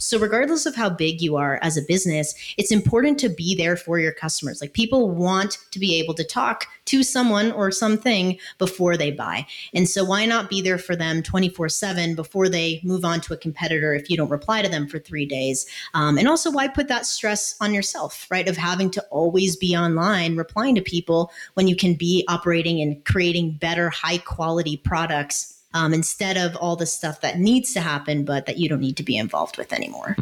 [0.00, 3.76] So, regardless of how big you are as a business, it's important to be there
[3.76, 4.60] for your customers.
[4.60, 9.46] Like, people want to be able to talk to someone or something before they buy.
[9.74, 13.34] And so, why not be there for them 24 7 before they move on to
[13.34, 15.66] a competitor if you don't reply to them for three days?
[15.92, 18.48] Um, and also, why put that stress on yourself, right?
[18.48, 23.04] Of having to always be online replying to people when you can be operating and
[23.04, 28.24] creating better, high quality products um, instead of all the stuff that needs to happen,
[28.24, 30.16] but that you don't need to be involved with anymore.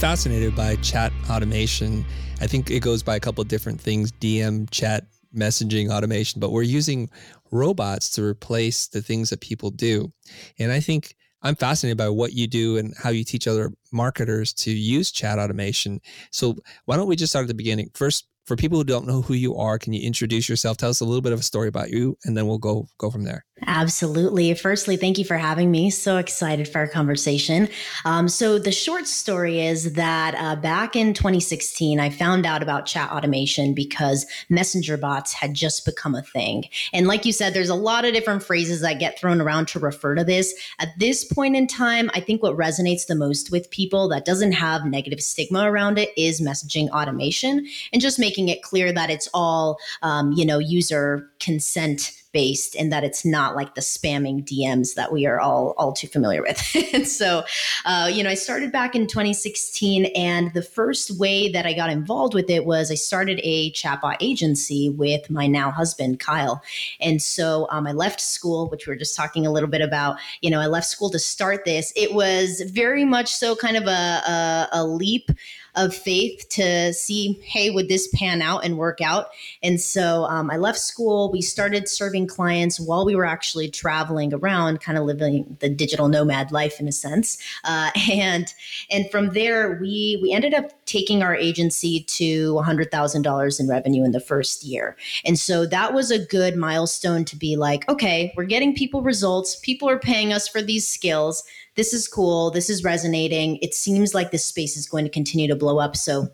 [0.00, 2.06] Fascinated by chat automation.
[2.40, 5.04] I think it goes by a couple of different things DM, chat,
[5.36, 7.10] messaging automation, but we're using
[7.50, 10.10] robots to replace the things that people do.
[10.58, 14.54] And I think I'm fascinated by what you do and how you teach other marketers
[14.54, 16.00] to use chat automation.
[16.30, 17.90] So why don't we just start at the beginning?
[17.92, 20.78] First, for people who don't know who you are, can you introduce yourself?
[20.78, 23.10] Tell us a little bit of a story about you, and then we'll go go
[23.10, 23.44] from there.
[23.66, 24.54] Absolutely.
[24.54, 25.90] Firstly, thank you for having me.
[25.90, 27.68] So excited for our conversation.
[28.04, 32.86] Um, so, the short story is that uh, back in 2016, I found out about
[32.86, 36.64] chat automation because messenger bots had just become a thing.
[36.92, 39.78] And, like you said, there's a lot of different phrases that get thrown around to
[39.78, 40.54] refer to this.
[40.78, 44.52] At this point in time, I think what resonates the most with people that doesn't
[44.52, 49.28] have negative stigma around it is messaging automation and just making it clear that it's
[49.34, 54.94] all, um, you know, user consent based and that it's not like the spamming DMs
[54.94, 56.60] that we are all all too familiar with.
[56.92, 57.44] and so,
[57.84, 61.90] uh, you know, I started back in 2016, and the first way that I got
[61.90, 66.62] involved with it was I started a chatbot agency with my now husband Kyle.
[67.00, 70.18] And so um, I left school, which we were just talking a little bit about.
[70.40, 71.92] You know, I left school to start this.
[71.96, 75.30] It was very much so kind of a, a, a leap
[75.76, 79.28] of faith to see, hey, would this pan out and work out?
[79.62, 81.30] And so um, I left school.
[81.30, 86.08] We started serving clients while we were actually traveling around, kind of living the digital
[86.08, 87.38] nomad life in a sense.
[87.64, 88.52] Uh, and
[88.90, 94.10] and from there, we we ended up taking our agency to $100,000 in revenue in
[94.10, 94.96] the first year.
[95.24, 99.56] And so that was a good milestone to be like, okay, we're getting people results.
[99.56, 101.44] People are paying us for these skills
[101.80, 102.50] this is cool.
[102.50, 103.56] This is resonating.
[103.62, 105.96] It seems like this space is going to continue to blow up.
[105.96, 106.28] So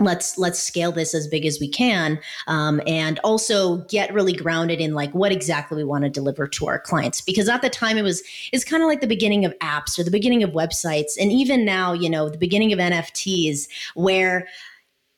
[0.00, 2.18] let's let's scale this as big as we can
[2.48, 6.66] um, and also get really grounded in like what exactly we want to deliver to
[6.66, 8.20] our clients because at the time it was
[8.52, 11.64] it's kind of like the beginning of apps or the beginning of websites and even
[11.64, 14.48] now you know the beginning of nfts where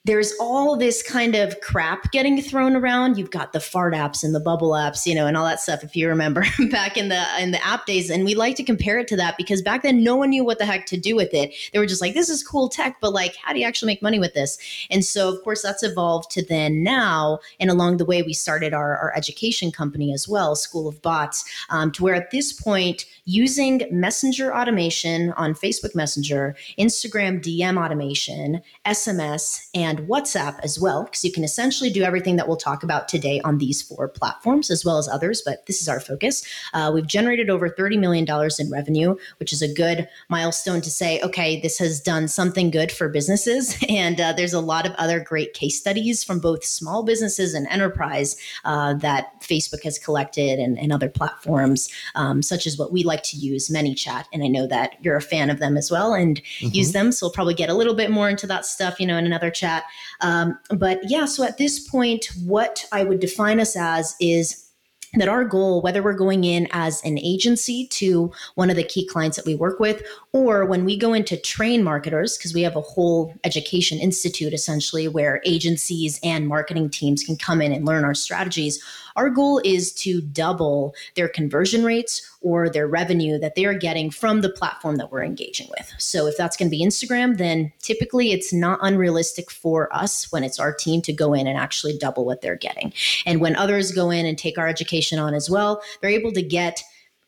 [0.04, 3.16] there's all this kind of crap getting thrown around.
[3.16, 5.84] You've got the fart apps and the bubble apps, you know, and all that stuff.
[5.84, 8.98] If you remember back in the in the app days, and we like to compare
[8.98, 11.32] it to that because back then no one knew what the heck to do with
[11.32, 11.54] it.
[11.72, 14.02] They were just like, "This is cool tech, but like, how do you actually make
[14.02, 14.58] money with this?"
[14.90, 18.74] And so, of course, that's evolved to then now, and along the way, we started
[18.74, 23.06] our, our education company as well, School of Bots, um, to where at this point,
[23.24, 31.04] using Messenger automation on Facebook Messenger, Instagram DM automation, SMS, and and WhatsApp as well,
[31.04, 34.70] because you can essentially do everything that we'll talk about today on these four platforms
[34.70, 36.44] as well as others, but this is our focus.
[36.72, 38.26] Uh, we've generated over $30 million
[38.58, 42.90] in revenue, which is a good milestone to say, okay, this has done something good
[42.90, 43.76] for businesses.
[43.92, 47.66] And uh, there's a lot of other great case studies from both small businesses and
[47.68, 53.02] enterprise uh, that Facebook has collected and, and other platforms, um, such as what we
[53.02, 54.24] like to use, ManyChat.
[54.32, 56.74] And I know that you're a fan of them as well and mm-hmm.
[56.74, 57.12] use them.
[57.12, 59.50] So we'll probably get a little bit more into that stuff, you know, in another
[59.50, 60.26] chat that.
[60.26, 64.68] Um, but yeah, so at this point, what I would define us as is
[65.14, 69.06] that our goal, whether we're going in as an agency to one of the key
[69.06, 72.76] clients that we work with, or when we go into train marketers, because we have
[72.76, 78.04] a whole education institute essentially where agencies and marketing teams can come in and learn
[78.04, 78.82] our strategies,
[79.16, 84.10] our goal is to double their conversion rates or their revenue that they are getting
[84.10, 85.92] from the platform that we're engaging with.
[85.98, 90.44] So if that's going to be Instagram, then typically it's not unrealistic for us when
[90.44, 92.92] it's our team to go in and actually double what they're getting.
[93.26, 96.42] And when others go in and take our education on as well, they're able to
[96.42, 96.82] get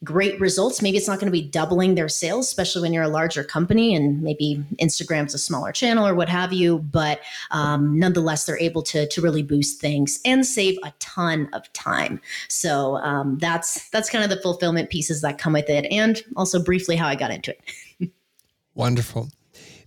[0.05, 0.83] great results.
[0.83, 3.95] Maybe it's not going to be doubling their sales, especially when you're a larger company
[3.95, 6.79] and maybe Instagram's a smaller channel or what have you.
[6.79, 7.21] But
[7.51, 12.21] um, nonetheless, they're able to to really boost things and save a ton of time.
[12.49, 16.63] So um, that's that's kind of the fulfillment pieces that come with it, and also
[16.63, 17.55] briefly how I got into
[18.01, 18.11] it.
[18.75, 19.31] Wonderful.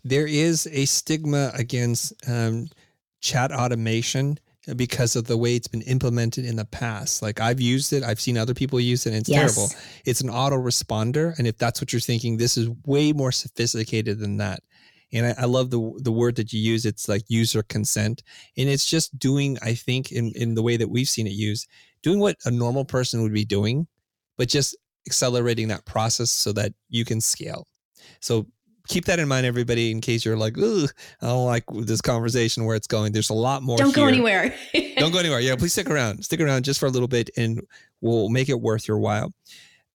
[0.04, 2.70] There is a stigma against um,
[3.20, 4.40] chat automation
[4.76, 7.22] because of the way it's been implemented in the past.
[7.22, 9.56] Like I've used it, I've seen other people use it, and it's yes.
[9.56, 9.74] terrible.
[10.06, 11.38] It's an autoresponder.
[11.38, 14.62] And if that's what you're thinking, this is way more sophisticated than that.
[15.14, 16.86] And I, I, love the the word that you use.
[16.86, 18.24] It's like user consent.
[18.58, 21.70] And it's just doing, I think, in, in the way that we've seen it used,
[22.04, 23.88] doing what a normal person would be doing,
[24.38, 24.76] but just
[25.08, 27.68] accelerating that process so that you can scale.
[28.20, 28.48] So
[28.88, 30.88] keep that in mind, everybody, in case you're like, I
[31.22, 33.12] don't like this conversation where it's going.
[33.12, 33.78] There's a lot more.
[33.78, 34.06] Don't here.
[34.06, 34.54] go anywhere.
[34.98, 35.40] don't go anywhere.
[35.40, 36.24] Yeah, please stick around.
[36.24, 37.62] Stick around just for a little bit, and
[38.02, 39.34] we'll make it worth your while.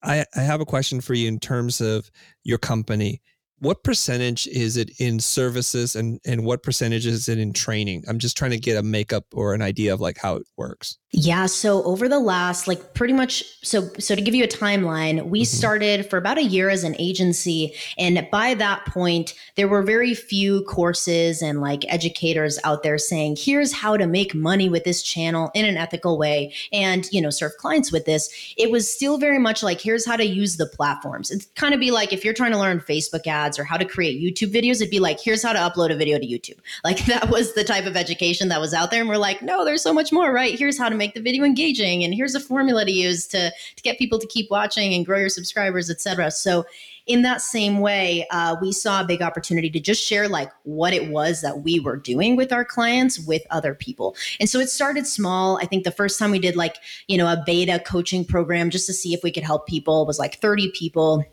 [0.03, 2.11] I, I have a question for you in terms of
[2.43, 3.23] your company
[3.63, 8.03] what percentage is it in services and and what percentage is it in training?
[8.09, 10.99] I'm just trying to get a makeup or an idea of like how it works.
[11.13, 15.27] Yeah so over the last like pretty much so so to give you a timeline
[15.27, 15.57] we mm-hmm.
[15.57, 20.15] started for about a year as an agency and by that point there were very
[20.15, 25.03] few courses and like educators out there saying here's how to make money with this
[25.03, 28.55] channel in an ethical way and you know serve clients with this.
[28.57, 31.31] It was still very much like here's how to use the platforms.
[31.31, 33.77] It's kind of be like if you're trying to learn facebook ads ads or how
[33.77, 36.59] to create YouTube videos, it'd be like, here's how to upload a video to YouTube.
[36.85, 39.01] Like that was the type of education that was out there.
[39.01, 40.59] And we're like, no, there's so much more, right?
[40.59, 42.03] Here's how to make the video engaging.
[42.03, 45.19] And here's a formula to use to, to get people to keep watching and grow
[45.19, 46.31] your subscribers, etc.
[46.33, 46.65] So
[47.07, 50.93] in that same way, uh, we saw a big opportunity to just share like what
[50.93, 54.17] it was that we were doing with our clients with other people.
[54.41, 55.59] And so it started small.
[55.59, 56.77] I think the first time we did like,
[57.07, 60.19] you know, a beta coaching program just to see if we could help people was
[60.19, 61.25] like 30 people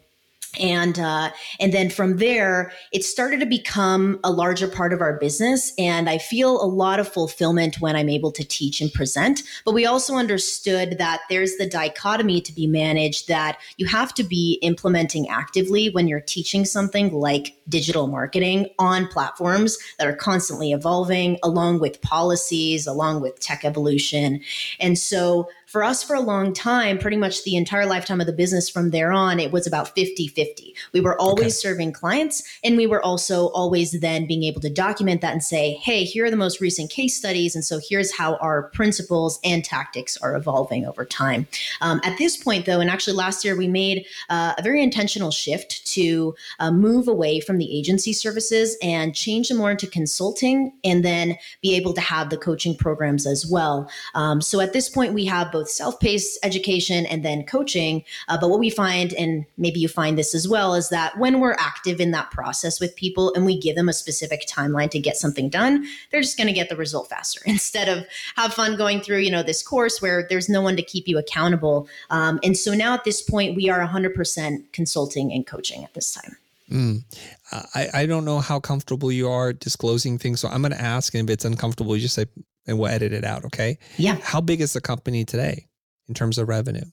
[0.60, 5.20] and uh, and then from there it started to become a larger part of our
[5.20, 5.74] business.
[5.78, 9.44] And i feel a lot of fulfillment when i'm able to teach and present.
[9.66, 14.24] But we also understood that there's the dichotomy to be managed that you have to
[14.24, 20.72] be implementing actively when you're teaching something like digital marketing on platforms that are constantly
[20.72, 24.42] evolving along with policies along with tech evolution
[24.80, 28.34] and so for us for a long time, pretty much the entire lifetime of the
[28.34, 30.76] business from there on, it was about 50 50.
[30.94, 31.70] We were always okay.
[31.70, 35.74] serving clients and we were also always then being able to document that and say,
[35.74, 37.54] hey, here are the most recent case studies.
[37.54, 41.46] And so here's how our principles and tactics are evolving over time.
[41.82, 45.30] Um, at this point, though, and actually last year, we made uh, a very intentional
[45.30, 50.74] shift to uh, move away from the agency services and change them more into consulting
[50.84, 53.90] and then be able to have the coaching programs as well.
[54.16, 58.04] Um, so at this point, we have both both self-paced education and then coaching.
[58.30, 61.42] Uh, but what we find, and maybe you find this as well, is that when
[61.42, 65.00] we're active in that process with people and we give them a specific timeline to
[65.00, 68.06] get something done, they're just going to get the result faster instead of
[68.36, 71.18] have fun going through, you know, this course where there's no one to keep you
[71.18, 71.88] accountable.
[72.10, 76.14] Um, and so now at this point, we are 100% consulting and coaching at this
[76.14, 76.38] time.
[76.70, 77.04] Mm.
[77.52, 80.40] I, I don't know how comfortable you are disclosing things.
[80.40, 82.26] So I'm going to ask, and if it's uncomfortable, you just say,
[82.68, 83.46] and we'll edit it out.
[83.46, 83.78] Okay.
[83.98, 84.18] Yeah.
[84.22, 85.66] How big is the company today
[86.08, 86.86] in terms of revenue?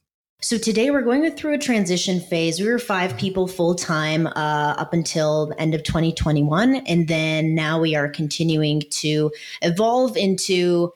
[0.42, 2.60] So today we're going through a transition phase.
[2.60, 7.54] We were five people full time uh, up until the end of 2021, and then
[7.54, 9.32] now we are continuing to
[9.62, 10.92] evolve into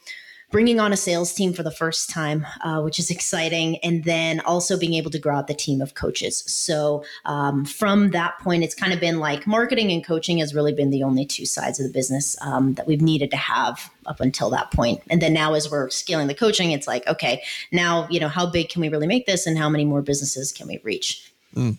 [0.51, 4.41] bringing on a sales team for the first time, uh, which is exciting, and then
[4.41, 6.43] also being able to grow out the team of coaches.
[6.47, 10.73] So um, from that point, it's kind of been like marketing and coaching has really
[10.73, 14.21] been the only two sides of the business um, that we've needed to have up
[14.21, 15.01] until that point.
[15.09, 17.43] And then now, as we're scaling the coaching, it's like, okay,
[17.73, 20.53] now you know how big can we really make this, and how many more businesses
[20.53, 21.33] can we reach?
[21.55, 21.77] Mm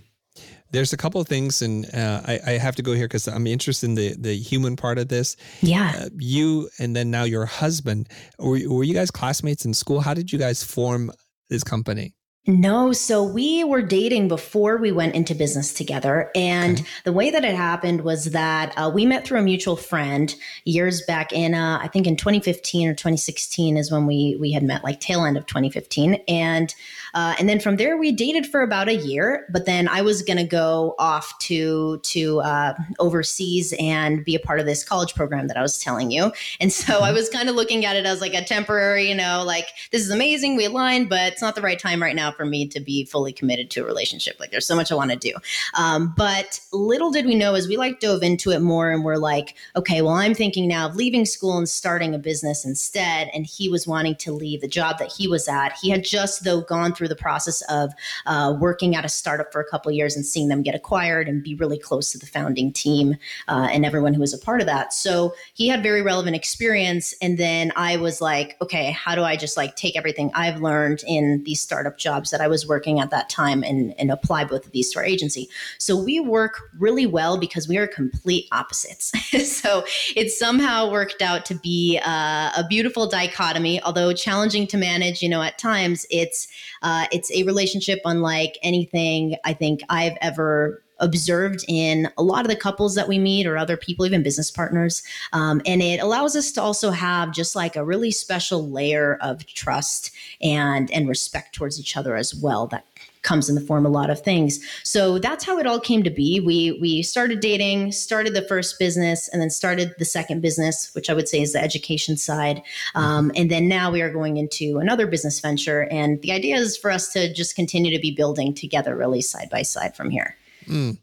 [0.72, 3.46] there's a couple of things, and uh, I, I, have to go here because I'm
[3.48, 5.36] interested in the the human part of this.
[5.62, 8.10] Yeah, uh, you and then now your husband.
[8.40, 10.02] Were, were you guys classmates in school?
[10.02, 11.12] How did you guys form
[11.50, 12.14] this company?
[12.48, 16.32] No, so we were dating before we went into business together.
[16.34, 16.90] And okay.
[17.04, 20.34] the way that it happened was that uh, we met through a mutual friend
[20.66, 24.64] years back in, uh, I think in 2015 or 2016 is when we we had
[24.64, 26.16] met, like tail end of 2015.
[26.28, 26.74] And
[27.14, 29.46] uh, and then from there, we dated for about a year.
[29.52, 34.40] But then I was going to go off to to uh, overseas and be a
[34.40, 36.32] part of this college program that I was telling you.
[36.60, 37.16] And so I mm-hmm.
[37.18, 40.10] was kind of looking at it as like a temporary, you know, like this is
[40.10, 43.06] amazing, we aligned, but it's not the right time right now for me to be
[43.06, 44.40] fully committed to a relationship.
[44.40, 45.34] Like there's so much I want to do.
[45.74, 49.18] Um, but little did we know as we like dove into it more, and we're
[49.18, 53.30] like, okay, well, I'm thinking now of leaving school and starting a business instead.
[53.34, 55.74] And he was wanting to leave the job that he was at.
[55.82, 57.92] He had just though gone through through the process of
[58.28, 61.42] uh, working at a startup for a couple years and seeing them get acquired and
[61.42, 63.16] be really close to the founding team
[63.48, 64.94] uh, and everyone who was a part of that.
[64.94, 67.16] So he had very relevant experience.
[67.20, 71.04] And then I was like, okay, how do I just like take everything I've learned
[71.08, 74.46] in these startup jobs jobs that I was working at that time and, and apply
[74.46, 75.50] both of these to our agency.
[75.78, 79.12] So we work really well because we are complete opposites.
[79.52, 79.84] so
[80.16, 85.22] it somehow worked out to be uh, a beautiful dichotomy, although challenging to manage.
[85.22, 86.48] You know, at times it's
[86.82, 92.50] uh, it's a relationship unlike anything I think I've ever observed in a lot of
[92.50, 95.04] the couples that we meet or other people, even business partners.
[95.34, 99.46] Um, and it allows us to also have just like a really special layer of
[99.46, 102.86] trust and and respect towards each other as well that
[103.22, 104.60] comes in the form of a lot of things.
[104.84, 106.40] So that's how it all came to be.
[106.40, 111.10] We we started dating, started the first business, and then started the second business, which
[111.10, 112.62] I would say is the education side.
[112.96, 115.88] Um, and then now we are going into another business venture.
[115.92, 119.50] And the idea is for us to just continue to be building together, really side
[119.50, 120.36] by side from here.
[120.68, 120.98] Mm.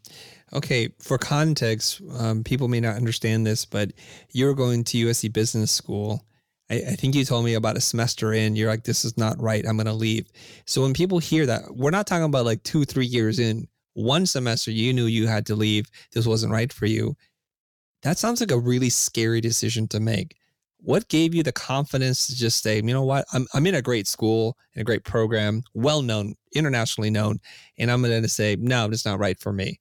[0.51, 3.91] Okay, for context, um, people may not understand this, but
[4.31, 6.25] you're going to USC Business School.
[6.71, 9.39] I, I, think you told me about a semester in, you're like, this is not
[9.39, 9.63] right.
[9.67, 10.27] I'm going to leave.
[10.65, 14.25] So when people hear that, we're not talking about like two, three years in, one
[14.25, 15.85] semester, you knew you had to leave.
[16.13, 17.15] This wasn't right for you.
[18.01, 20.35] That sounds like a really scary decision to make.
[20.81, 23.81] What gave you the confidence to just say, you know what, I'm, I'm in a
[23.81, 27.39] great school, and a great program, well known, internationally known,
[27.77, 29.79] and I'm going to say, no, it's not right for me.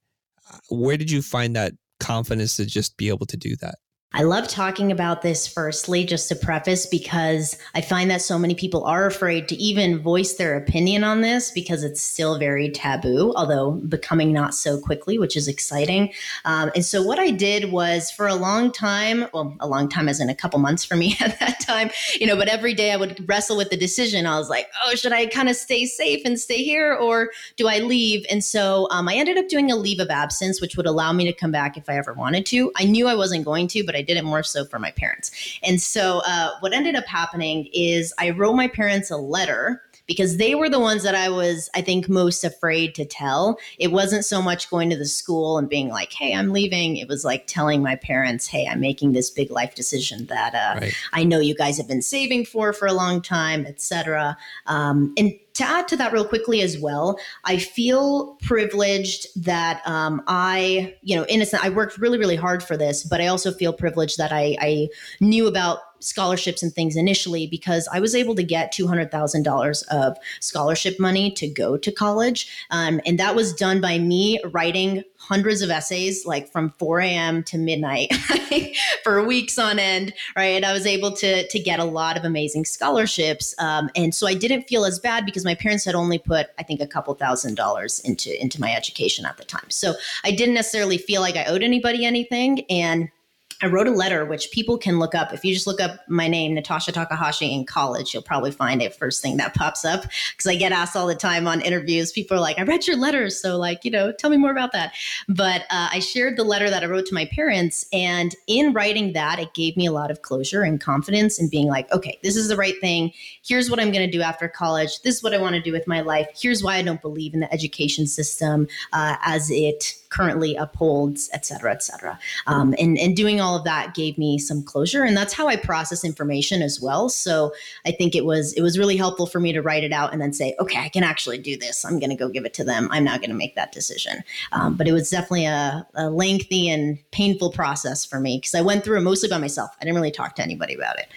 [0.52, 3.76] Uh, where did you find that confidence to just be able to do that?
[4.14, 8.54] I love talking about this firstly, just to preface, because I find that so many
[8.54, 13.34] people are afraid to even voice their opinion on this because it's still very taboo,
[13.36, 16.14] although becoming not so quickly, which is exciting.
[16.46, 20.08] Um, and so, what I did was for a long time, well, a long time
[20.08, 22.92] as in a couple months for me at that time, you know, but every day
[22.92, 24.24] I would wrestle with the decision.
[24.24, 27.68] I was like, oh, should I kind of stay safe and stay here or do
[27.68, 28.24] I leave?
[28.30, 31.26] And so um, I ended up doing a leave of absence, which would allow me
[31.26, 32.72] to come back if I ever wanted to.
[32.74, 35.58] I knew I wasn't going to, but I did it more so for my parents.
[35.62, 40.38] And so uh, what ended up happening is I wrote my parents a letter because
[40.38, 43.58] they were the ones that I was, I think, most afraid to tell.
[43.78, 46.96] It wasn't so much going to the school and being like, hey, I'm leaving.
[46.96, 50.80] It was like telling my parents, hey, I'm making this big life decision that uh,
[50.80, 50.94] right.
[51.12, 54.36] I know you guys have been saving for for a long time, etc.
[54.66, 60.22] Um, and to add to that real quickly as well, I feel privileged that um,
[60.28, 61.64] I, you know, innocent.
[61.64, 64.88] I worked really, really hard for this, but I also feel privileged that I, I
[65.20, 70.98] knew about scholarships and things initially because I was able to get $200,000 of scholarship
[70.98, 72.66] money to go to college.
[72.70, 77.42] Um, and that was done by me writing hundreds of essays, like from 4 a.m.
[77.44, 78.14] to midnight
[79.02, 80.62] for weeks on end, right?
[80.64, 83.54] I was able to, to get a lot of amazing scholarships.
[83.58, 86.62] Um, and so I didn't feel as bad because my parents had only put, I
[86.62, 89.68] think, a couple thousand dollars into, into my education at the time.
[89.68, 92.64] So I didn't necessarily feel like I owed anybody anything.
[92.70, 93.10] And
[93.60, 95.32] I wrote a letter, which people can look up.
[95.32, 98.94] If you just look up my name, Natasha Takahashi, in college, you'll probably find it
[98.94, 102.12] first thing that pops up because I get asked all the time on interviews.
[102.12, 103.40] People are like, I read your letters.
[103.40, 104.94] So, like, you know, tell me more about that.
[105.28, 107.84] But uh, I shared the letter that I wrote to my parents.
[107.92, 111.66] And in writing that, it gave me a lot of closure and confidence in being
[111.66, 113.12] like, okay, this is the right thing.
[113.44, 115.02] Here's what I'm going to do after college.
[115.02, 116.28] This is what I want to do with my life.
[116.40, 121.44] Here's why I don't believe in the education system uh, as it currently upholds, et
[121.44, 122.18] cetera, et cetera.
[122.46, 125.04] Um, and, and doing all of that gave me some closure.
[125.04, 127.08] And that's how I process information as well.
[127.08, 127.52] So
[127.84, 130.20] I think it was it was really helpful for me to write it out and
[130.20, 131.84] then say, okay, I can actually do this.
[131.84, 132.88] I'm going to go give it to them.
[132.90, 134.24] I'm not going to make that decision.
[134.52, 138.62] Um, but it was definitely a, a lengthy and painful process for me because I
[138.62, 139.70] went through it mostly by myself.
[139.80, 141.08] I didn't really talk to anybody about it.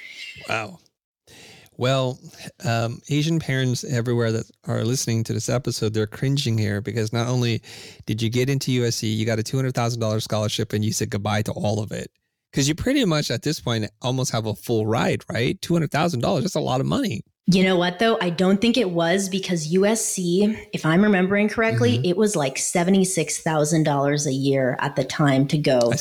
[0.49, 0.79] Wow.
[1.81, 2.19] Well,
[2.63, 7.25] um, Asian parents everywhere that are listening to this episode, they're cringing here because not
[7.25, 7.63] only
[8.05, 11.51] did you get into USC, you got a $200,000 scholarship and you said goodbye to
[11.53, 12.11] all of it.
[12.51, 15.59] Because you pretty much at this point almost have a full ride, right?
[15.61, 17.23] $200,000, that's a lot of money.
[17.47, 18.19] You know what, though?
[18.21, 22.05] I don't think it was because USC, if I'm remembering correctly, mm-hmm.
[22.05, 25.91] it was like $76,000 a year at the time to go.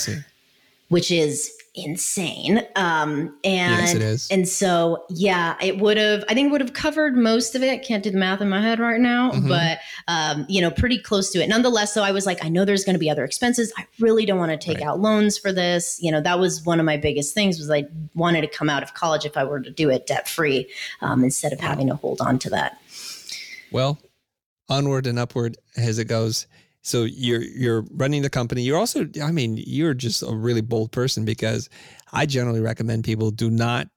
[0.91, 2.67] Which is insane.
[2.75, 4.29] Um, and yes, it is.
[4.31, 6.25] and so yeah, it would have.
[6.29, 7.85] I think would have covered most of it.
[7.85, 9.49] Can't do the math in my head right now, mm-hmm.
[9.49, 11.49] but um, you know, pretty close to it.
[11.49, 13.73] Nonetheless, though, I was like, I know there's going to be other expenses.
[13.79, 14.89] I really don't want to take right.
[14.89, 15.99] out loans for this.
[16.03, 17.59] You know, that was one of my biggest things.
[17.59, 17.85] Was I
[18.15, 20.69] wanted to come out of college if I were to do it debt free
[21.00, 22.79] um, instead of having to hold on to that.
[23.71, 23.99] Well,
[24.69, 26.47] onward and upward as it goes
[26.83, 28.63] so you're you're running the company.
[28.63, 31.69] You're also i mean you're just a really bold person because
[32.13, 33.89] i generally recommend people do not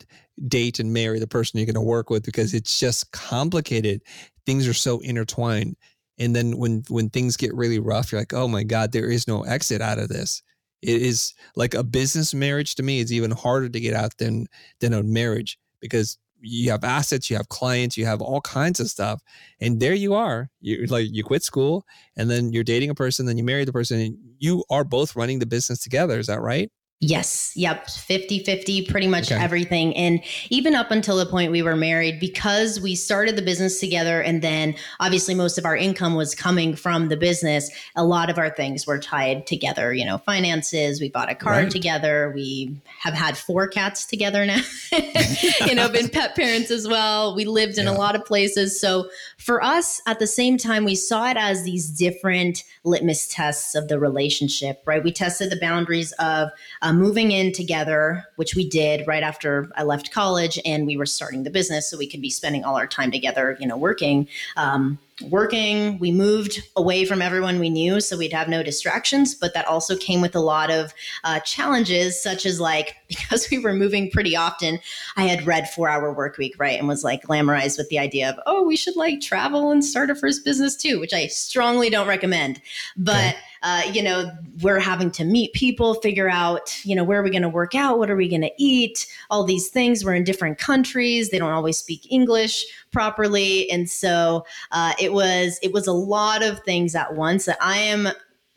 [0.47, 4.01] date and marry the person you're going to work with because it's just complicated.
[4.45, 5.75] Things are so intertwined.
[6.19, 9.27] And then when when things get really rough you're like oh my god there is
[9.27, 10.41] no exit out of this.
[10.81, 14.47] It is like a business marriage to me is even harder to get out than
[14.81, 18.89] than a marriage because you have assets, you have clients, you have all kinds of
[18.89, 19.21] stuff.
[19.61, 20.49] And there you are.
[20.61, 21.85] You like you quit school
[22.17, 25.15] and then you're dating a person, then you marry the person and you are both
[25.15, 26.19] running the business together.
[26.19, 26.71] Is that right?
[27.05, 27.51] Yes.
[27.55, 27.89] Yep.
[27.89, 29.43] 50 50, pretty much okay.
[29.43, 29.93] everything.
[29.97, 34.21] And even up until the point we were married, because we started the business together
[34.21, 38.37] and then obviously most of our income was coming from the business, a lot of
[38.37, 39.93] our things were tied together.
[39.93, 41.69] You know, finances, we bought a car right.
[41.69, 42.31] together.
[42.33, 44.61] We have had four cats together now,
[45.65, 47.35] you know, been pet parents as well.
[47.35, 47.91] We lived in yeah.
[47.91, 48.79] a lot of places.
[48.79, 53.75] So for us, at the same time, we saw it as these different litmus tests
[53.75, 55.03] of the relationship, right?
[55.03, 56.49] We tested the boundaries of,
[56.81, 61.05] um, moving in together, which we did right after I left college, and we were
[61.05, 64.27] starting the business, so we could be spending all our time together, you know, working.
[64.55, 65.99] Um, working.
[65.99, 69.35] We moved away from everyone we knew, so we'd have no distractions.
[69.35, 70.93] But that also came with a lot of
[71.23, 74.79] uh, challenges, such as like because we were moving pretty often.
[75.15, 78.29] I had read Four Hour Work Week, right, and was like glamorized with the idea
[78.29, 81.89] of oh, we should like travel and start a first business too, which I strongly
[81.89, 82.61] don't recommend.
[82.97, 83.37] But okay.
[83.61, 87.29] uh, you know, we're having to meet people, figure out you know where are we
[87.29, 90.03] going to work out, what are we going to eat, all these things.
[90.03, 95.59] We're in different countries; they don't always speak English properly, and so uh, it was
[95.61, 98.09] it was a lot of things at once that I am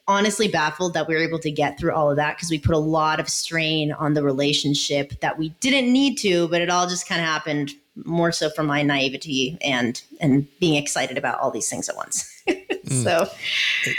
[0.08, 2.74] honestly baffled that we were able to get through all of that because we put
[2.74, 6.86] a lot of strain on the relationship that we didn't need to, but it all
[6.86, 7.72] just kind of happened
[8.04, 12.32] more so from my naivety and and being excited about all these things at once.
[12.86, 13.02] Mm.
[13.02, 13.28] so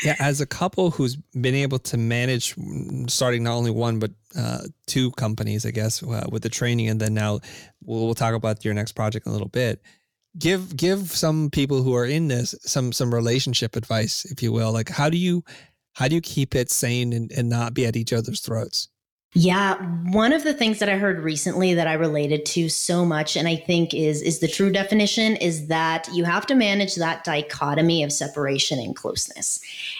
[0.05, 2.55] yeah, as a couple who's been able to manage
[3.07, 6.97] starting not only one but uh, two companies, I guess, uh, with the training, and
[6.97, 7.41] then now
[7.83, 9.81] we'll, we'll talk about your next project in a little bit
[10.37, 14.71] give give some people who are in this some some relationship advice if you will
[14.71, 15.43] like how do you
[15.93, 18.89] how do you keep it sane and, and not be at each other's throats
[19.33, 19.75] yeah,
[20.09, 23.47] one of the things that I heard recently that I related to so much and
[23.47, 28.03] I think is is the true definition is that you have to manage that dichotomy
[28.03, 29.59] of separation and closeness.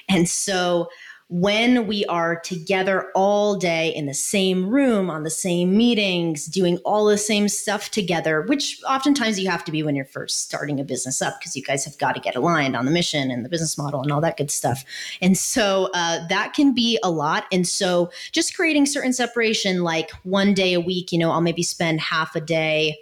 [0.10, 0.88] And so
[1.30, 6.78] when we are together all day in the same room, on the same meetings, doing
[6.80, 10.80] all the same stuff together, which oftentimes you have to be when you're first starting
[10.80, 13.44] a business up because you guys have got to get aligned on the mission and
[13.44, 14.86] the business model and all that good stuff.
[15.22, 17.44] And so uh, that can be a lot.
[17.52, 21.64] And so just creating certain separation, like one day a week, you know, I'll maybe
[21.64, 22.98] spend half a day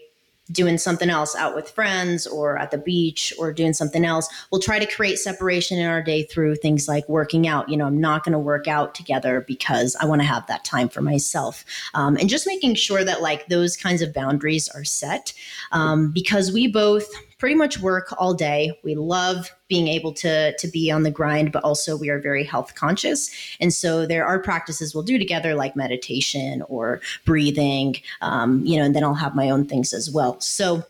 [0.51, 4.27] doing something else out with friends or at the beach or doing something else.
[4.51, 7.67] We'll try to create separation in our day through things like working out.
[7.69, 10.63] You know i'm not going to work out together because i want to have that
[10.63, 11.65] time for myself.
[11.93, 15.33] Um, and just making sure that like those kinds of boundaries are set
[15.71, 18.79] um, because we both pretty much work all day.
[18.83, 22.43] We love being able to to be on the grind, but also we are very
[22.43, 23.29] health conscious.
[23.59, 27.97] And so there are practices we'll do together, like meditation or breathing.
[28.21, 30.39] Um, you know, and then I'll have my own things as well.
[30.39, 30.83] So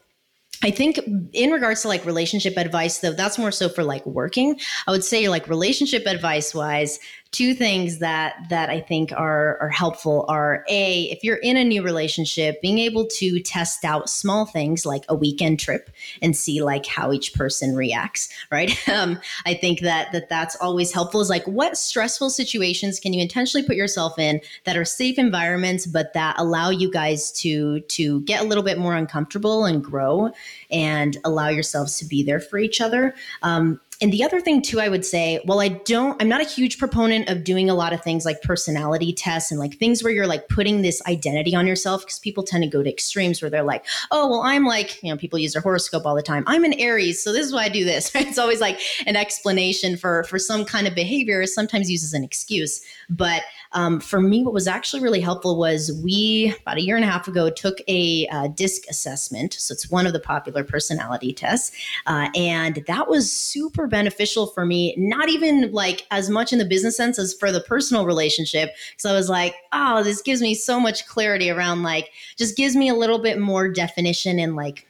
[0.63, 0.99] I think
[1.33, 4.59] in regards to like relationship advice, though, that's more so for like working.
[4.87, 6.99] I would say like relationship advice wise,
[7.35, 11.65] two things that that I think are are helpful are a if you're in a
[11.65, 15.89] new relationship, being able to test out small things like a weekend trip
[16.21, 18.29] and see like how each person reacts.
[18.51, 18.71] Right.
[18.95, 21.19] Um, I think that that that's always helpful.
[21.19, 25.85] Is like what stressful situations can you intentionally put yourself in that are safe environments,
[25.85, 30.31] but that allow you guys to to get a little bit more uncomfortable and grow
[30.71, 33.13] and allow yourselves to be there for each other.
[33.41, 36.45] Um, and the other thing too i would say well i don't i'm not a
[36.45, 40.11] huge proponent of doing a lot of things like personality tests and like things where
[40.11, 43.49] you're like putting this identity on yourself because people tend to go to extremes where
[43.49, 46.43] they're like oh well i'm like you know people use their horoscope all the time
[46.47, 48.27] i'm an aries so this is why i do this right?
[48.27, 52.23] it's always like an explanation for for some kind of behavior sometimes used as an
[52.23, 53.43] excuse but
[53.75, 57.07] um, for me, what was actually really helpful was we, about a year and a
[57.07, 59.53] half ago, took a uh, DISC assessment.
[59.53, 61.75] So it's one of the popular personality tests.
[62.07, 66.65] Uh, and that was super beneficial for me, not even like as much in the
[66.65, 68.71] business sense as for the personal relationship.
[68.97, 72.77] So I was like, oh, this gives me so much clarity around like, just gives
[72.77, 74.87] me a little bit more definition and like,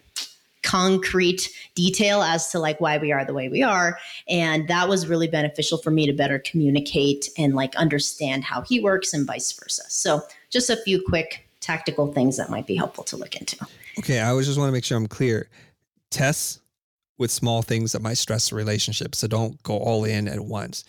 [0.66, 3.98] concrete detail as to like why we are the way we are.
[4.28, 8.82] And that was really beneficial for me to better communicate and like understand how he
[8.82, 9.84] works and vice versa.
[9.88, 13.58] So just a few quick tactical things that might be helpful to look into.
[14.00, 15.50] Okay i always just want to make sure i'm clear.
[16.12, 16.60] Tests
[17.18, 20.84] with small things that might stress the relationship so don't go all in at once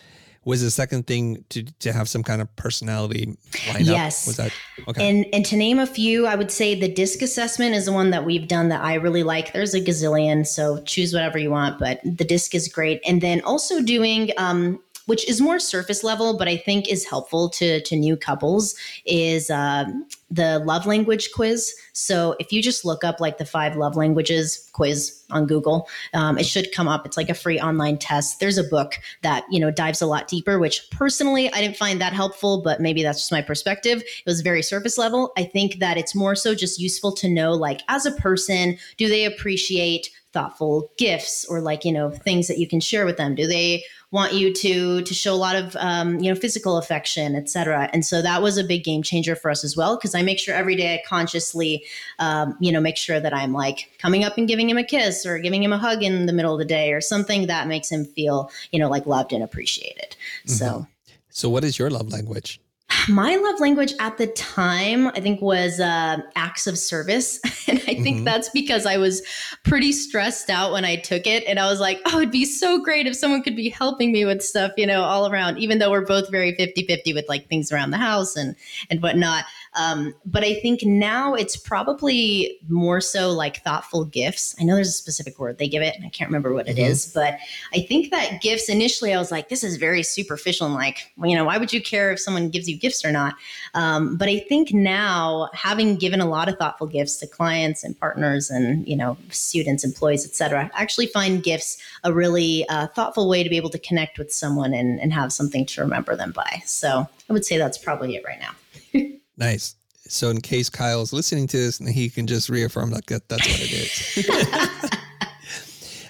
[0.47, 3.85] was the second thing to to have some kind of personality lineup?
[3.85, 4.27] Yes.
[4.27, 4.53] Was that
[4.89, 5.07] okay?
[5.07, 8.11] And and to name a few, I would say the disc assessment is the one
[8.11, 9.53] that we've done that I really like.
[9.53, 13.03] There's a gazillion, so choose whatever you want, but the disc is great.
[13.07, 17.49] And then also doing um, which is more surface level, but I think is helpful
[17.51, 18.75] to to new couples,
[19.07, 21.73] is um, the love language quiz.
[21.93, 26.39] So if you just look up like the five love languages quiz on Google, um,
[26.39, 27.07] it should come up.
[27.07, 28.41] It's like a free online test.
[28.41, 32.01] There's a book that you know dives a lot deeper, which personally I didn't find
[32.01, 34.03] that helpful, but maybe that's just my perspective.
[34.03, 35.33] It was very surface level.
[35.37, 39.09] I think that it's more so just useful to know, like as a person, do
[39.09, 43.35] they appreciate thoughtful gifts or like you know things that you can share with them.
[43.35, 47.35] Do they want you to to show a lot of um, you know physical affection
[47.35, 50.23] etc and so that was a big game changer for us as well because i
[50.23, 51.85] make sure every day i consciously
[52.19, 55.27] um, you know make sure that i'm like coming up and giving him a kiss
[55.27, 57.91] or giving him a hug in the middle of the day or something that makes
[57.91, 60.17] him feel you know like loved and appreciated.
[60.47, 60.53] Mm-hmm.
[60.53, 60.87] so
[61.29, 62.61] so what is your love language
[63.09, 67.41] my love language at the time, I think, was uh, acts of service.
[67.69, 68.25] And I think mm-hmm.
[68.25, 69.23] that's because I was
[69.65, 71.43] pretty stressed out when I took it.
[71.49, 74.25] And I was like, oh, it'd be so great if someone could be helping me
[74.25, 77.49] with stuff, you know, all around, even though we're both very 50 50 with like
[77.49, 78.55] things around the house and,
[78.89, 79.47] and whatnot.
[79.77, 84.55] Um, but I think now it's probably more so like thoughtful gifts.
[84.59, 86.77] I know there's a specific word they give it, and I can't remember what it
[86.77, 86.91] mm-hmm.
[86.91, 87.39] is, but
[87.75, 91.31] I think that gifts initially I was like, this is very superficial and like, well,
[91.31, 93.35] you know, why would you care if someone gives you gifts or not?
[93.75, 97.99] Um, but I think now having given a lot of thoughtful gifts to clients and
[97.99, 103.29] partners and you know students, employees, etc., I actually find gifts a really uh, thoughtful
[103.29, 106.33] way to be able to connect with someone and, and have something to remember them
[106.33, 106.63] by.
[106.65, 109.11] So I would say that's probably it right now.
[109.37, 109.77] Nice.
[110.09, 113.61] So in case Kyle's listening to this, and he can just reaffirm that that's what
[113.61, 114.91] it is.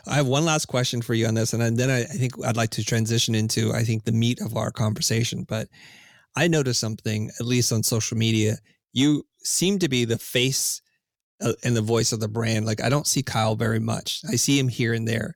[0.08, 2.56] I have one last question for you on this, and then I, I, think I'd
[2.56, 5.44] like to transition into I think the meat of our conversation.
[5.44, 5.68] But
[6.36, 8.56] I noticed something, at least on social media,
[8.92, 10.80] you seem to be the face
[11.40, 12.66] uh, and the voice of the brand.
[12.66, 14.20] Like I don't see Kyle very much.
[14.30, 15.34] I see him here and there.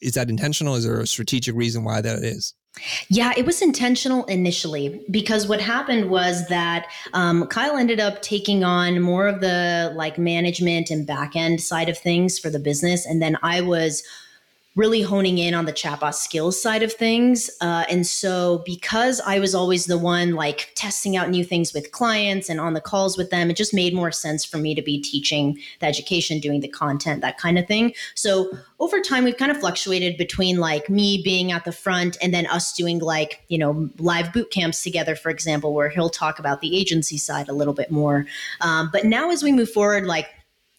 [0.00, 0.76] Is that intentional?
[0.76, 2.54] Is there a strategic reason why that is?
[3.08, 8.64] Yeah, it was intentional initially because what happened was that um, Kyle ended up taking
[8.64, 13.06] on more of the like management and back end side of things for the business.
[13.06, 14.02] And then I was
[14.76, 17.50] really honing in on the chatbot skills side of things.
[17.62, 21.90] Uh, and so, because I was always the one like testing out new things with
[21.92, 24.82] clients and on the calls with them, it just made more sense for me to
[24.82, 27.94] be teaching the education, doing the content, that kind of thing.
[28.14, 32.34] So, over time, we've kind of fluctuated between like me being at the front and
[32.34, 36.38] then us doing like, you know, live boot camps together, for example, where he'll talk
[36.38, 38.26] about the agency side a little bit more.
[38.60, 40.28] Um, but now, as we move forward, like,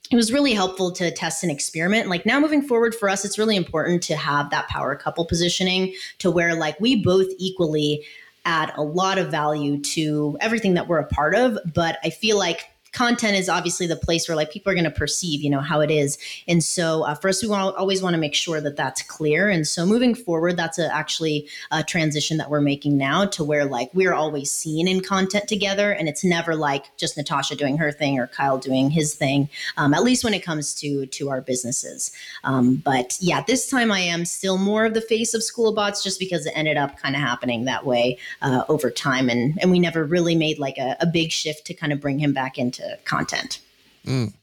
[0.10, 2.08] it was really helpful to test and experiment.
[2.08, 5.94] Like now moving forward for us, it's really important to have that power couple positioning
[6.20, 8.06] to where like we both equally
[8.46, 11.60] add a lot of value to everything that we're a part of.
[11.74, 14.92] But I feel like content is obviously the place where like people are going to
[14.92, 16.18] perceive you know how it is.
[16.48, 19.50] And so uh, us we want always want to make sure that that's clear.
[19.50, 23.66] And so moving forward that's a, actually a transition that we're making now to where
[23.66, 27.92] like we're always seen in content together and it's never like just natasha doing her
[27.92, 31.42] thing or kyle doing his thing um, at least when it comes to to our
[31.42, 32.12] businesses.
[32.44, 36.04] Um, but yeah this time i am still more of the face of school bots
[36.04, 39.30] just because it ended up kind of happening that way uh, over time.
[39.30, 42.20] And and we never really made like a, a big shift to kind of bring
[42.20, 43.60] him back into content.
[44.06, 44.34] Mm.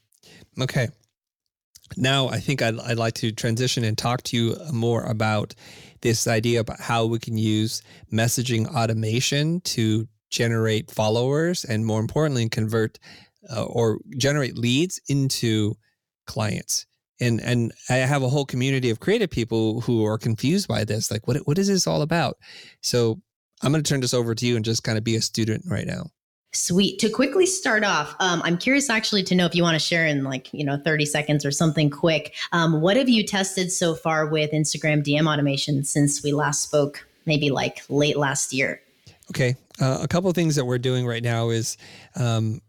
[0.61, 0.87] Okay.
[1.97, 5.53] Now, I think I'd, I'd like to transition and talk to you more about
[6.01, 12.49] this idea about how we can use messaging automation to generate followers and, more importantly,
[12.49, 12.99] convert
[13.55, 15.75] uh, or generate leads into
[16.25, 16.85] clients.
[17.21, 21.09] And and I have a whole community of creative people who are confused by this.
[21.09, 22.37] Like, what what is this all about?
[22.81, 23.21] So
[23.61, 25.63] I'm going to turn this over to you and just kind of be a student
[25.69, 26.07] right now.
[26.55, 26.99] Sweet.
[26.99, 30.05] To quickly start off, um, I'm curious actually to know if you want to share
[30.05, 32.33] in like, you know, 30 seconds or something quick.
[32.53, 37.05] Um, what have you tested so far with Instagram DM automation since we last spoke,
[37.25, 38.81] maybe like late last year?
[39.31, 39.55] Okay.
[39.81, 41.75] Uh, a couple of things that we're doing right now is
[42.15, 42.61] um,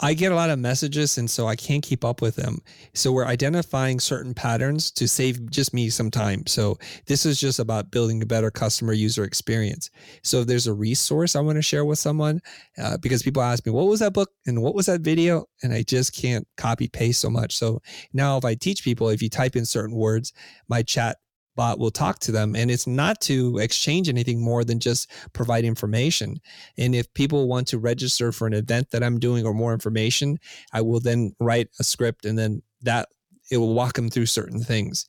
[0.00, 2.58] I get a lot of messages and so I can't keep up with them.
[2.94, 6.46] So we're identifying certain patterns to save just me some time.
[6.46, 9.90] So this is just about building a better customer user experience.
[10.22, 12.40] So if there's a resource I want to share with someone,
[12.80, 15.46] uh, because people ask me, what was that book and what was that video?
[15.62, 17.56] And I just can't copy paste so much.
[17.56, 17.80] So
[18.12, 20.32] now if I teach people, if you type in certain words,
[20.68, 21.16] my chat
[21.58, 22.54] bot will talk to them.
[22.54, 26.40] And it's not to exchange anything more than just provide information.
[26.78, 30.38] And if people want to register for an event that I'm doing or more information,
[30.72, 33.08] I will then write a script and then that
[33.50, 35.06] it will walk them through certain things.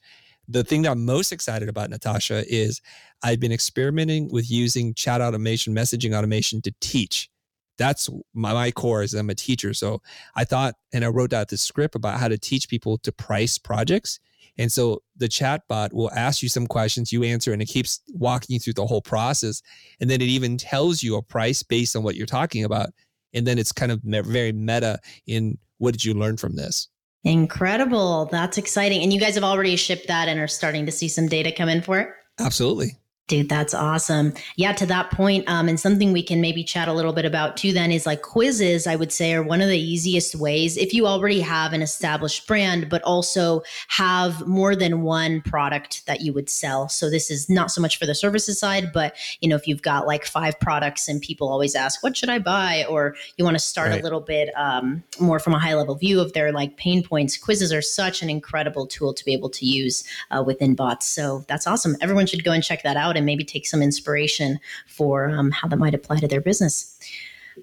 [0.48, 2.82] The thing that I'm most excited about, Natasha, is
[3.22, 7.30] I've been experimenting with using chat automation, messaging automation to teach
[7.78, 9.74] that's my, my core is I'm a teacher.
[9.74, 10.02] So
[10.36, 13.58] I thought, and I wrote out this script about how to teach people to price
[13.58, 14.20] projects
[14.60, 18.54] And so the chatbot will ask you some questions, you answer, and it keeps walking
[18.54, 19.62] you through the whole process.
[20.02, 22.89] And then it even tells you a price based on what you're talking about.
[23.34, 26.89] And then it's kind of very meta in what did you learn from this?
[27.24, 28.26] Incredible.
[28.26, 29.02] That's exciting.
[29.02, 31.69] And you guys have already shipped that and are starting to see some data come
[31.69, 32.10] in for it?
[32.38, 32.99] Absolutely.
[33.30, 34.34] Dude, that's awesome.
[34.56, 37.58] Yeah, to that point, um, and something we can maybe chat a little bit about
[37.58, 40.96] too, then is like quizzes, I would say, are one of the easiest ways if
[40.96, 46.34] you already have an established brand, but also have more than one product that you
[46.34, 46.89] would sell.
[46.89, 49.84] So this is not so much for the services side, but you know, if you've
[49.84, 52.84] got like five products and people always ask, what should I buy?
[52.89, 54.00] Or you want to start right.
[54.00, 57.38] a little bit um, more from a high level view of their like pain points,
[57.38, 61.06] quizzes are such an incredible tool to be able to use uh, within bots.
[61.06, 61.96] So that's awesome.
[62.02, 65.67] Everyone should go and check that out and maybe take some inspiration for um, how
[65.67, 66.97] that might apply to their business.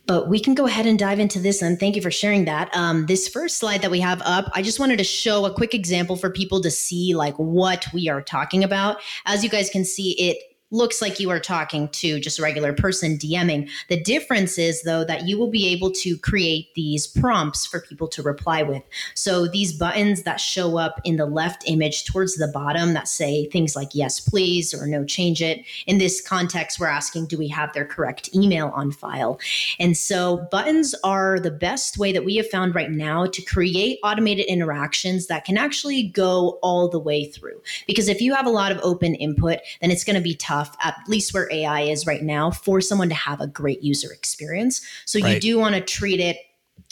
[0.06, 1.62] But we can go ahead and dive into this.
[1.62, 2.74] And thank you for sharing that.
[2.76, 5.74] Um, this first slide that we have up, I just wanted to show a quick
[5.74, 8.98] example for people to see like what we are talking about.
[9.24, 10.36] As you guys can see, it
[10.72, 13.70] looks like you are talking to just a regular person DMing.
[13.88, 18.08] The difference is, though, that you will be able to create these prompts for people
[18.08, 18.82] to reply with.
[19.14, 23.46] So these buttons that show up in the left image towards the bottom that say
[23.46, 25.64] things like yes, please, or no, change it.
[25.86, 29.38] In this context, we're asking, do we have their correct email on file?
[29.78, 34.00] And so buttons are the best way that we have found right now to create
[34.02, 37.60] automated interactions that can actually go all the way through.
[37.86, 40.55] Because if you have a lot of open input, then it's going to be tough
[40.56, 44.12] tough, at least where AI is right now, for someone to have a great user
[44.12, 44.82] experience.
[45.04, 45.34] So right.
[45.34, 46.38] you do want to treat it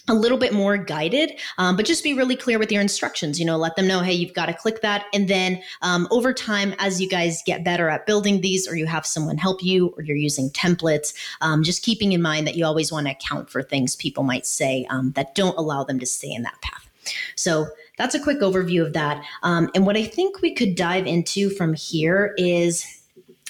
[0.07, 3.41] a little bit more guided, um, but just be really clear with your instructions.
[3.41, 5.07] You know, let them know, hey, you've got to click that.
[5.15, 8.85] And then um, over time, as you guys get better at building these, or you
[8.85, 12.67] have someone help you, or you're using templates, um, just keeping in mind that you
[12.67, 16.07] always want to account for things people might say um, that don't allow them to
[16.07, 16.87] stay in that path.
[17.35, 19.25] So that's a quick overview of that.
[19.43, 23.04] Um, and what I think we could dive into from here is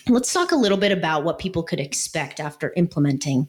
[0.08, 3.48] Let's talk a little bit about what people could expect after implementing,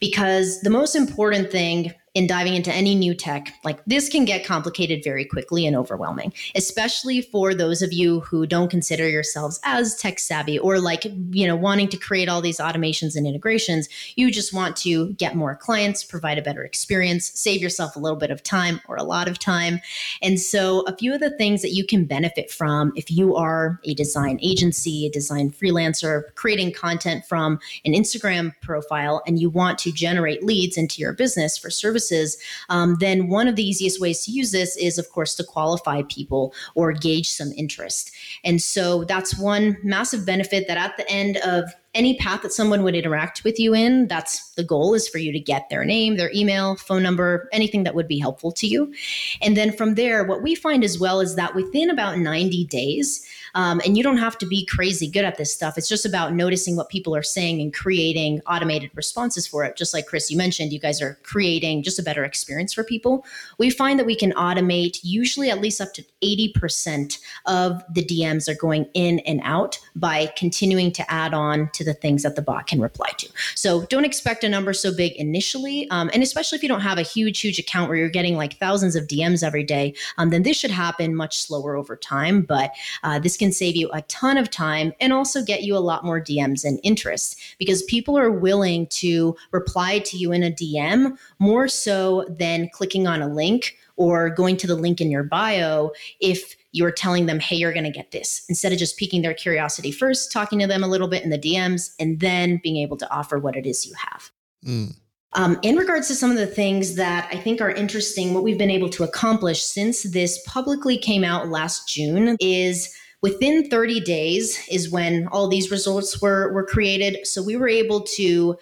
[0.00, 4.42] because the most important thing in diving into any new tech, like this can get
[4.42, 9.94] complicated very quickly and overwhelming, especially for those of you who don't consider yourselves as
[9.96, 13.86] tech savvy or like, you know, wanting to create all these automations and integrations.
[14.14, 18.18] You just want to get more clients, provide a better experience, save yourself a little
[18.18, 19.82] bit of time or a lot of time.
[20.22, 23.78] And so, a few of the things that you can benefit from if you are
[23.84, 29.78] a design agency, a design freelancer, creating content from an Instagram profile, and you want
[29.80, 34.00] to generate leads into your business for services services, um, then one of the easiest
[34.00, 38.10] ways to use this is, of course, to qualify people or gauge some interest.
[38.44, 41.64] And so that's one massive benefit that at the end of
[41.96, 45.32] any path that someone would interact with you in, that's the goal is for you
[45.32, 48.92] to get their name, their email, phone number, anything that would be helpful to you.
[49.40, 53.26] And then from there, what we find as well is that within about 90 days,
[53.54, 55.78] um, and you don't have to be crazy good at this stuff.
[55.78, 59.76] It's just about noticing what people are saying and creating automated responses for it.
[59.76, 63.24] Just like Chris, you mentioned, you guys are creating just a better experience for people.
[63.58, 68.46] We find that we can automate usually at least up to 80% of the DMs
[68.46, 72.42] are going in and out by continuing to add on to the things that the
[72.42, 73.28] bot can reply to.
[73.54, 75.88] So don't expect a number so big initially.
[75.90, 78.58] Um, and especially if you don't have a huge, huge account where you're getting like
[78.58, 82.42] thousands of DMs every day, um, then this should happen much slower over time.
[82.42, 82.72] But
[83.02, 85.78] uh, this can can save you a ton of time and also get you a
[85.78, 90.50] lot more DMs and interest because people are willing to reply to you in a
[90.50, 95.22] DM more so than clicking on a link or going to the link in your
[95.22, 99.22] bio if you're telling them, hey, you're going to get this, instead of just piquing
[99.22, 102.76] their curiosity first, talking to them a little bit in the DMs, and then being
[102.76, 104.30] able to offer what it is you have.
[104.64, 104.96] Mm.
[105.32, 108.58] Um, in regards to some of the things that I think are interesting, what we've
[108.58, 114.62] been able to accomplish since this publicly came out last June is Within 30 days
[114.70, 117.26] is when all these results were, were created.
[117.26, 118.56] So we were able to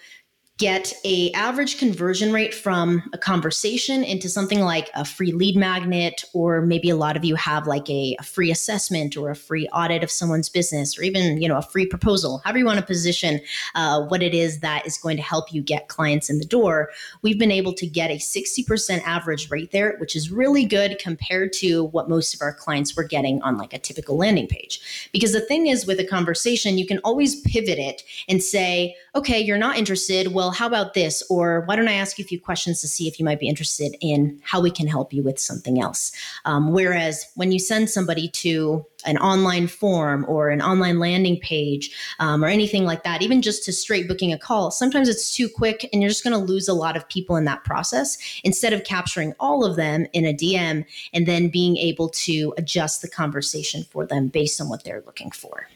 [0.57, 6.23] get a average conversion rate from a conversation into something like a free lead magnet
[6.31, 9.67] or maybe a lot of you have like a, a, free assessment or a free
[9.73, 12.85] audit of someone's business or even you know a free proposal however you want to
[12.85, 13.41] position
[13.75, 16.89] uh, what it is that is going to help you get clients in the door.
[17.21, 21.51] We've been able to get a 60% average rate there which is really good compared
[21.53, 25.09] to what most of our clients were getting on like a typical landing page.
[25.11, 29.41] Because the thing is with a conversation you can always pivot it and say okay
[29.41, 30.33] you're not interested.
[30.33, 31.23] Well well, how about this?
[31.27, 33.49] Or why don't I ask you a few questions to see if you might be
[33.49, 36.11] interested in how we can help you with something else?
[36.45, 41.89] Um, whereas when you send somebody to an online form or an online landing page
[42.19, 45.49] um, or anything like that, even just to straight booking a call, sometimes it's too
[45.49, 48.71] quick and you're just going to lose a lot of people in that process instead
[48.71, 53.09] of capturing all of them in a DM and then being able to adjust the
[53.09, 55.67] conversation for them based on what they're looking for.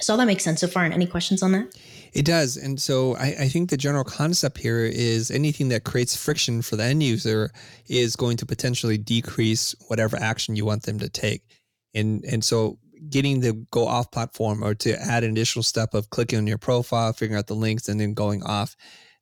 [0.00, 0.82] So that makes sense so far.
[0.84, 1.72] And any questions on that?
[2.16, 2.56] It does.
[2.56, 6.74] And so I, I, think the general concept here is anything that creates friction for
[6.74, 7.50] the end user
[7.88, 11.42] is going to potentially decrease whatever action you want them to take.
[11.94, 12.78] And and so
[13.10, 16.56] getting to go off platform or to add an additional step of clicking on your
[16.56, 18.76] profile, figuring out the links, and then going off,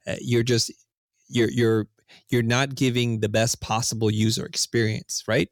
[0.07, 0.73] uh, you're just
[1.29, 1.89] you're you're
[2.29, 5.49] you're not giving the best possible user experience, right?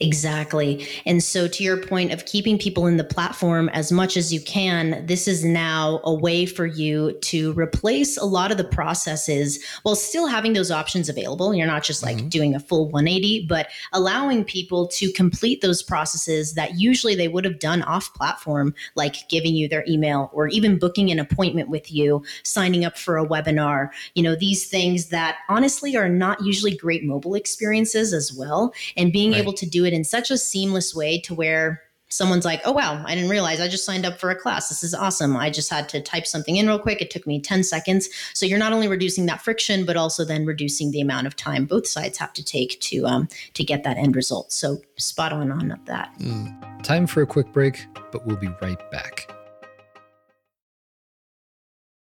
[0.00, 0.86] Exactly.
[1.06, 4.40] And so, to your point of keeping people in the platform as much as you
[4.40, 9.58] can, this is now a way for you to replace a lot of the processes
[9.82, 11.52] while still having those options available.
[11.52, 12.28] You're not just like mm-hmm.
[12.28, 17.44] doing a full 180, but allowing people to complete those processes that usually they would
[17.44, 21.90] have done off platform, like giving you their email or even booking an appointment with
[21.90, 23.88] you, signing up for a webinar.
[24.14, 28.72] You know, these things that honestly are not usually great mobile experiences as well.
[28.96, 29.40] And being right.
[29.40, 33.02] able to do it in such a seamless way to where someone's like, oh, wow,
[33.04, 34.68] I didn't realize I just signed up for a class.
[34.68, 35.36] This is awesome.
[35.36, 37.02] I just had to type something in real quick.
[37.02, 38.08] It took me 10 seconds.
[38.34, 41.66] So you're not only reducing that friction, but also then reducing the amount of time
[41.66, 44.52] both sides have to take to um, to get that end result.
[44.52, 46.14] So spot on on that.
[46.18, 46.82] Mm.
[46.82, 49.30] Time for a quick break, but we'll be right back.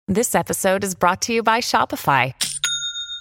[0.07, 2.35] This episode is brought to you by Shopify.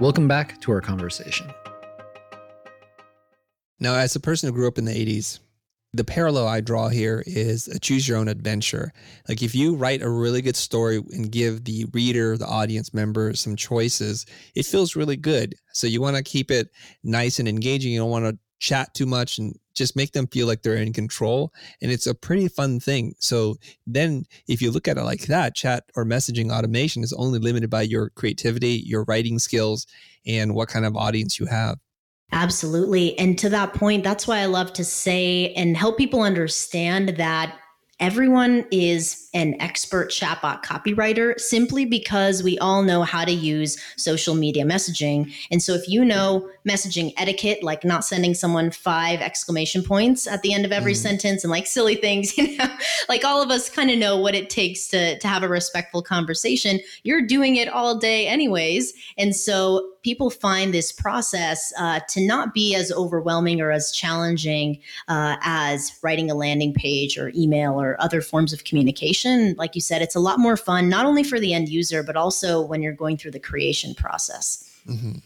[0.00, 1.52] Welcome back to our conversation.
[3.80, 5.40] Now, as a person who grew up in the 80s,
[5.92, 8.92] the parallel I draw here is a choose your own adventure.
[9.28, 13.34] Like if you write a really good story and give the reader, the audience member
[13.34, 15.56] some choices, it feels really good.
[15.72, 16.68] So you want to keep it
[17.02, 17.92] nice and engaging.
[17.92, 20.92] You don't want to chat too much and just make them feel like they're in
[20.92, 21.52] control.
[21.80, 23.14] And it's a pretty fun thing.
[23.20, 27.38] So then if you look at it like that, chat or messaging automation is only
[27.38, 29.86] limited by your creativity, your writing skills,
[30.26, 31.78] and what kind of audience you have.
[32.32, 33.18] Absolutely.
[33.18, 37.56] And to that point, that's why I love to say and help people understand that
[38.00, 44.34] everyone is an expert chatbot copywriter simply because we all know how to use social
[44.34, 45.32] media messaging.
[45.50, 50.42] And so if you know messaging etiquette, like not sending someone five exclamation points at
[50.42, 50.96] the end of every mm.
[50.96, 52.68] sentence and like silly things, you know,
[53.08, 56.02] like all of us kind of know what it takes to, to have a respectful
[56.02, 56.80] conversation.
[57.02, 58.94] You're doing it all day anyways.
[59.18, 64.78] And so people find this process uh, to not be as overwhelming or as challenging
[65.08, 69.54] uh, as writing a landing page or email or other forms of communication.
[69.58, 72.16] Like you said, it's a lot more fun, not only for the end user, but
[72.16, 74.64] also when you're going through the creation process.
[74.86, 75.18] Mm-hmm.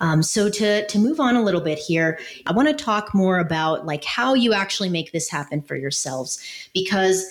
[0.00, 3.38] Um, so to to move on a little bit here, I want to talk more
[3.38, 6.38] about like how you actually make this happen for yourselves
[6.74, 7.24] because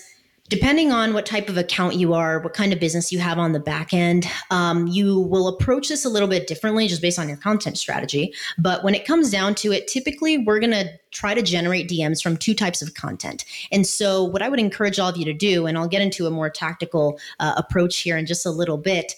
[0.53, 3.53] depending on what type of account you are, what kind of business you have on
[3.53, 7.27] the back end, um, you will approach this a little bit differently just based on
[7.27, 8.31] your content strategy.
[8.59, 12.21] But when it comes down to it, typically we're going to try to generate DMs
[12.21, 13.45] from two types of content.
[13.71, 16.27] And so, what I would encourage all of you to do, and I'll get into
[16.27, 19.15] a more tactical uh, approach here in just a little bit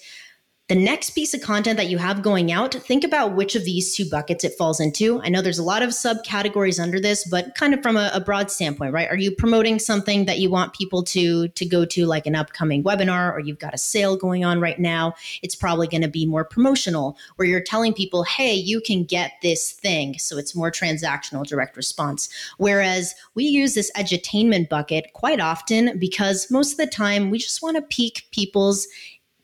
[0.68, 3.94] The next piece of content that you have going out, think about which of these
[3.94, 5.20] two buckets it falls into.
[5.22, 8.18] I know there's a lot of subcategories under this, but kind of from a, a,
[8.20, 9.08] broad standpoint, right?
[9.08, 12.82] Are you promoting something that you want people to to go to, like an upcoming
[12.82, 15.14] webinar, or you've got a sale going on right now?
[15.40, 19.34] It's probably going to be more promotional, where you're telling people, "Hey, you can get
[19.42, 22.28] this thing," so it's more transactional, direct response.
[22.58, 27.62] Whereas we use this edutainment bucket quite often because most of the time we just
[27.62, 28.88] want to pique people's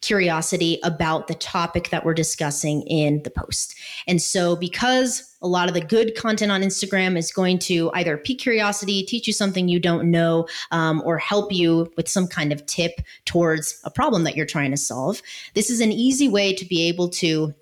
[0.03, 3.75] curiosity about the topic that we're discussing in the post.
[4.07, 8.17] And so, because a lot of the good content on Instagram is going to either
[8.17, 12.53] pique curiosity, teach you something you don't know, um, or help you with some kind
[12.53, 15.23] of tip towards a problem that you're trying to solve,
[15.55, 17.55] this is an easy way to be able to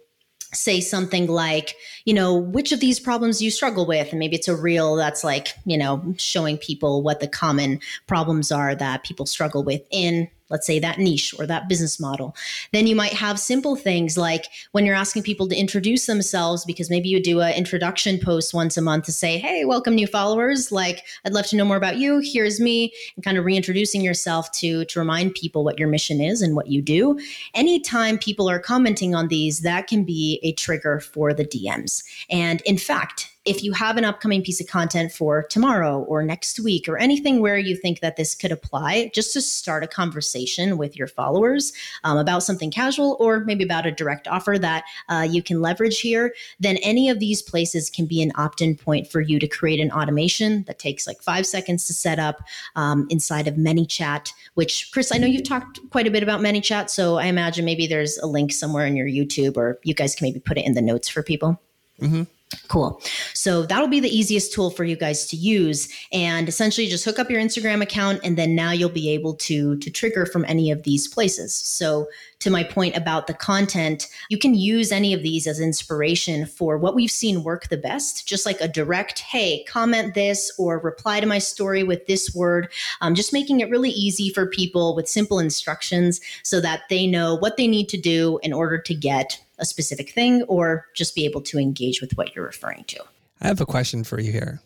[0.52, 4.10] say something like, you know, which of these problems you struggle with?
[4.10, 8.50] And maybe it's a reel that's like, you know, showing people what the common problems
[8.50, 12.34] are that people struggle with in let's say that niche or that business model.
[12.72, 16.90] Then you might have simple things like when you're asking people to introduce themselves, because
[16.90, 20.70] maybe you do an introduction post once a month to say, hey, welcome new followers.
[20.72, 22.20] Like, I'd love to know more about you.
[22.22, 26.42] Here's me, and kind of reintroducing yourself to, to remind people what your mission is
[26.42, 27.18] and what you do.
[27.54, 32.02] Anytime people are commenting on these, that can be a trigger for the DMs.
[32.30, 36.60] And in fact, if you have an upcoming piece of content for tomorrow or next
[36.60, 40.78] week or anything where you think that this could apply, just to start a conversation
[40.78, 41.72] with your followers
[42.04, 45.98] um, about something casual or maybe about a direct offer that uh, you can leverage
[45.98, 49.48] here, then any of these places can be an opt in point for you to
[49.48, 52.42] create an automation that takes like five seconds to set up
[52.76, 56.88] um, inside of ManyChat, which, Chris, I know you've talked quite a bit about ManyChat.
[56.88, 60.28] So I imagine maybe there's a link somewhere in your YouTube or you guys can
[60.28, 61.60] maybe put it in the notes for people.
[62.00, 62.22] Mm-hmm.
[62.66, 63.00] Cool.
[63.32, 67.18] So that'll be the easiest tool for you guys to use and essentially just hook
[67.18, 70.70] up your Instagram account and then now you'll be able to to trigger from any
[70.70, 71.54] of these places.
[71.54, 72.08] So
[72.40, 76.76] to my point about the content, you can use any of these as inspiration for
[76.78, 81.20] what we've seen work the best, just like a direct, hey, comment this or reply
[81.20, 85.08] to my story with this word, um, just making it really easy for people with
[85.08, 89.38] simple instructions so that they know what they need to do in order to get
[89.60, 93.00] a specific thing or just be able to engage with what you're referring to.
[93.40, 94.60] I have a question for you here.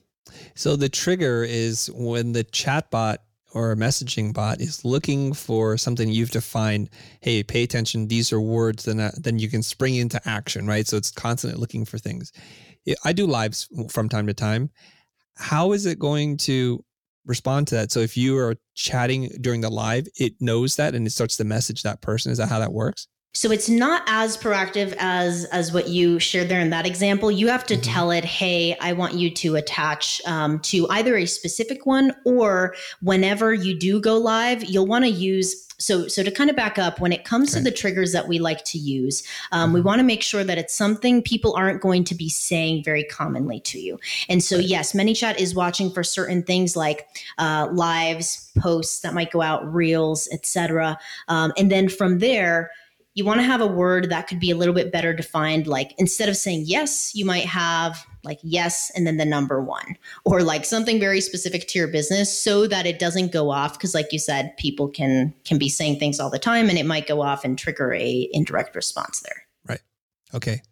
[0.54, 3.18] So the trigger is when the chatbot
[3.52, 6.90] or a messaging bot is looking for something you've defined,
[7.20, 10.86] hey, pay attention, these are words, then, uh, then you can spring into action, right?
[10.86, 12.32] So it's constantly looking for things.
[13.04, 14.70] I do lives from time to time.
[15.36, 16.84] How is it going to
[17.26, 17.92] respond to that?
[17.92, 21.44] So if you are chatting during the live, it knows that and it starts to
[21.44, 22.32] message that person.
[22.32, 23.06] Is that how that works?
[23.36, 27.32] So it's not as proactive as as what you shared there in that example.
[27.32, 27.82] You have to mm-hmm.
[27.82, 32.76] tell it, "Hey, I want you to attach um, to either a specific one or
[33.02, 36.78] whenever you do go live, you'll want to use." So, so to kind of back
[36.78, 37.58] up, when it comes okay.
[37.58, 39.74] to the triggers that we like to use, um, mm-hmm.
[39.74, 43.02] we want to make sure that it's something people aren't going to be saying very
[43.02, 43.98] commonly to you.
[44.28, 47.08] And so, yes, ManyChat is watching for certain things like
[47.38, 50.96] uh, lives, posts that might go out, reels, etc.
[51.26, 52.70] Um, and then from there
[53.14, 55.66] you want to have a word that could be a little bit better defined.
[55.66, 59.96] Like instead of saying yes, you might have like yes and then the number one,
[60.24, 63.78] or like something very specific to your business so that it doesn't go off.
[63.78, 66.86] Cause like you said, people can can be saying things all the time and it
[66.86, 69.46] might go off and trigger a indirect response there.
[69.66, 69.80] Right.
[70.34, 70.62] Okay.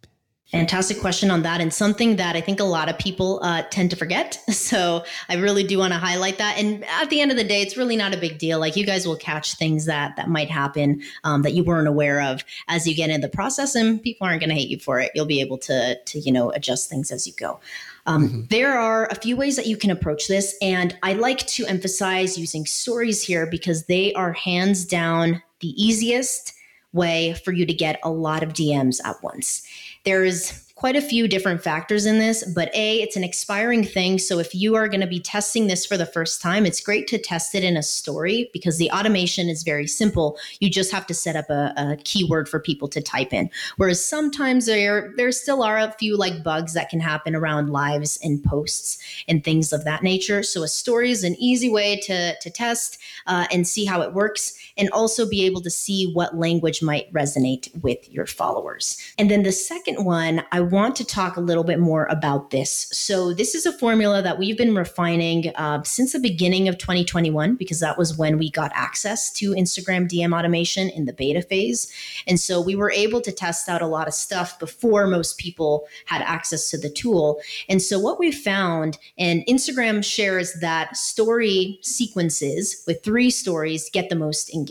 [0.53, 3.91] Fantastic question on that, and something that I think a lot of people uh, tend
[3.91, 4.39] to forget.
[4.53, 6.57] So I really do want to highlight that.
[6.57, 8.59] And at the end of the day, it's really not a big deal.
[8.59, 12.23] Like you guys will catch things that that might happen um, that you weren't aware
[12.23, 15.01] of as you get in the process, and people aren't going to hate you for
[15.01, 15.11] it.
[15.15, 17.61] You'll be able to to you know adjust things as you go.
[18.07, 18.41] Um, mm-hmm.
[18.51, 22.39] There are a few ways that you can approach this, and I like to emphasize
[22.39, 26.55] using stories here because they are hands down the easiest
[26.93, 29.67] way for you to get a lot of DMs at once.
[30.05, 34.19] There's quite a few different factors in this, but A, it's an expiring thing.
[34.19, 37.07] So if you are going to be testing this for the first time, it's great
[37.07, 40.37] to test it in a story because the automation is very simple.
[40.59, 43.49] You just have to set up a, a keyword for people to type in.
[43.77, 48.19] Whereas sometimes there, there still are a few like bugs that can happen around lives
[48.21, 48.99] and posts
[49.29, 50.43] and things of that nature.
[50.43, 52.99] So a story is an easy way to, to test
[53.29, 57.13] uh, and see how it works and also be able to see what language might
[57.13, 58.97] resonate with your followers.
[59.19, 62.89] And then the second one, I want to talk a little bit more about this.
[62.93, 67.57] So, this is a formula that we've been refining uh, since the beginning of 2021,
[67.57, 71.93] because that was when we got access to Instagram DM automation in the beta phase.
[72.27, 75.87] And so, we were able to test out a lot of stuff before most people
[76.07, 77.41] had access to the tool.
[77.69, 84.09] And so, what we found, and Instagram shares that story sequences with three stories get
[84.09, 84.62] the most engagement,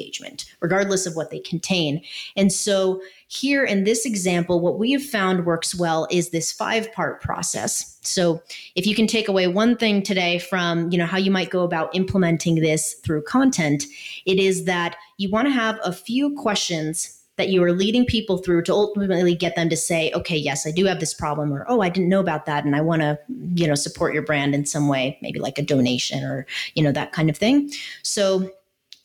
[0.60, 2.02] regardless of what they contain.
[2.36, 6.92] And so, here in this example, what we have found works well is this five
[6.92, 7.98] part process.
[8.02, 8.42] So
[8.76, 11.64] if you can take away one thing today from, you know, how you might go
[11.64, 13.86] about implementing this through content,
[14.26, 18.38] it is that you want to have a few questions that you are leading people
[18.38, 21.66] through to ultimately get them to say, okay, yes, I do have this problem, or
[21.68, 23.18] oh, I didn't know about that, and I want to,
[23.56, 26.92] you know, support your brand in some way, maybe like a donation or, you know,
[26.92, 27.72] that kind of thing.
[28.04, 28.52] So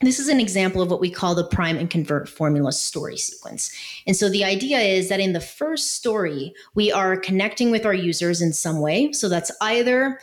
[0.02, 3.74] this is an example of what we call the prime and convert formula story sequence.
[4.06, 7.94] And so the idea is that in the first story, we are connecting with our
[7.94, 9.12] users in some way.
[9.12, 10.18] So that's either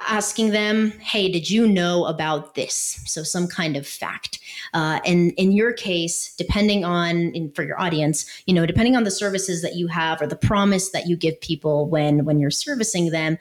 [0.00, 3.00] asking them, hey, did you know about this?
[3.06, 4.38] So some kind of fact.
[4.74, 9.04] Uh, and in your case, depending on, in, for your audience, you know, depending on
[9.04, 12.50] the services that you have or the promise that you give people when when you're
[12.50, 13.38] servicing them,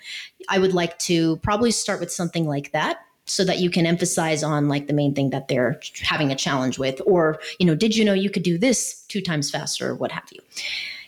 [0.49, 4.43] I would like to probably start with something like that so that you can emphasize
[4.43, 7.95] on like the main thing that they're having a challenge with or you know did
[7.95, 9.89] you know you could do this two times faster?
[9.89, 10.39] or what have you.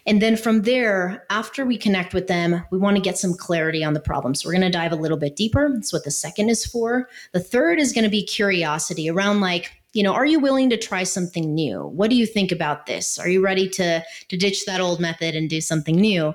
[0.05, 3.83] And then from there after we connect with them we want to get some clarity
[3.83, 4.35] on the problem.
[4.35, 5.69] So we're going to dive a little bit deeper.
[5.73, 7.09] That's what the second is for.
[7.33, 10.77] The third is going to be curiosity around like you know are you willing to
[10.77, 11.85] try something new?
[11.87, 13.17] What do you think about this?
[13.19, 16.33] Are you ready to to ditch that old method and do something new?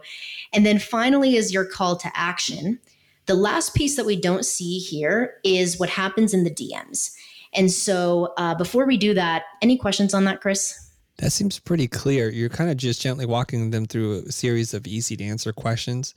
[0.52, 2.78] And then finally is your call to action
[3.26, 7.12] the last piece that we don't see here is what happens in the DMs.
[7.54, 10.78] And so uh, before we do that, any questions on that, Chris?
[11.18, 12.30] That seems pretty clear.
[12.30, 16.14] You're kind of just gently walking them through a series of easy to answer questions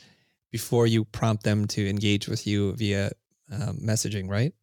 [0.52, 3.12] before you prompt them to engage with you via
[3.52, 4.54] um, messaging, right?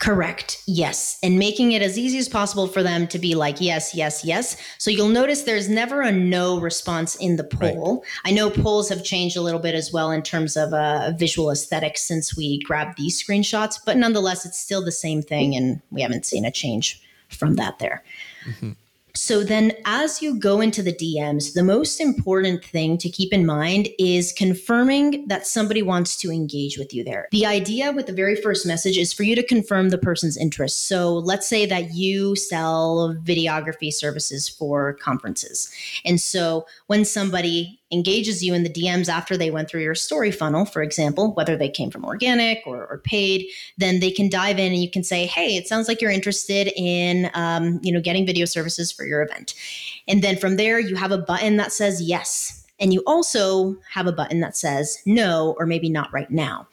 [0.00, 0.62] Correct.
[0.66, 1.18] Yes.
[1.22, 4.56] And making it as easy as possible for them to be like, yes, yes, yes.
[4.78, 7.96] So you'll notice there's never a no response in the poll.
[7.96, 8.30] Right.
[8.30, 11.50] I know polls have changed a little bit as well in terms of uh, visual
[11.50, 15.54] aesthetics since we grabbed these screenshots, but nonetheless, it's still the same thing.
[15.54, 18.02] And we haven't seen a change from that there.
[18.46, 18.70] Mm-hmm.
[19.14, 23.46] So then, as you go into the DMs, the most important thing to keep in
[23.46, 27.28] mind is confirming that somebody wants to engage with you there.
[27.30, 30.86] The idea with the very first message is for you to confirm the person's interest.
[30.86, 35.70] So let's say that you sell videography services for conferences.
[36.04, 40.30] And so when somebody engages you in the DMs after they went through your story
[40.30, 43.46] funnel, for example, whether they came from organic or, or paid,
[43.78, 46.72] then they can dive in and you can say, "Hey, it sounds like you're interested
[46.76, 49.54] in, um, you know, getting video services for your event."
[50.06, 52.56] And then from there, you have a button that says yes.
[52.80, 56.66] And you also have a button that says no, or maybe not right now.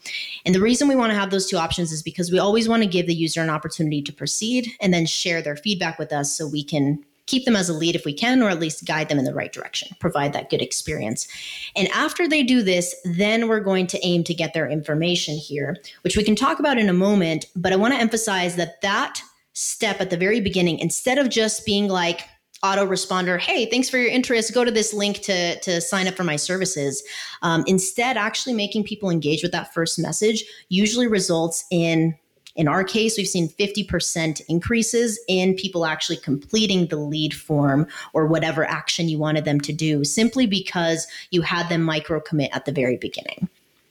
[0.45, 2.82] And the reason we want to have those two options is because we always want
[2.84, 6.32] to give the user an opportunity to proceed and then share their feedback with us
[6.32, 9.09] so we can keep them as a lead if we can, or at least guide
[9.09, 11.28] them in the right direction, provide that good experience.
[11.75, 15.78] And after they do this, then we're going to aim to get their information here,
[16.01, 17.45] which we can talk about in a moment.
[17.55, 19.21] But I want to emphasize that that
[19.53, 22.21] step at the very beginning, instead of just being like,
[22.63, 26.23] autoresponder hey thanks for your interest go to this link to to sign up for
[26.23, 27.03] my services
[27.43, 32.17] um, instead actually making people engage with that first message usually results in
[32.58, 38.26] in our case, we've seen 50% increases in people actually completing the lead form or
[38.26, 42.66] whatever action you wanted them to do simply because you had them micro commit at
[42.66, 43.47] the very beginning.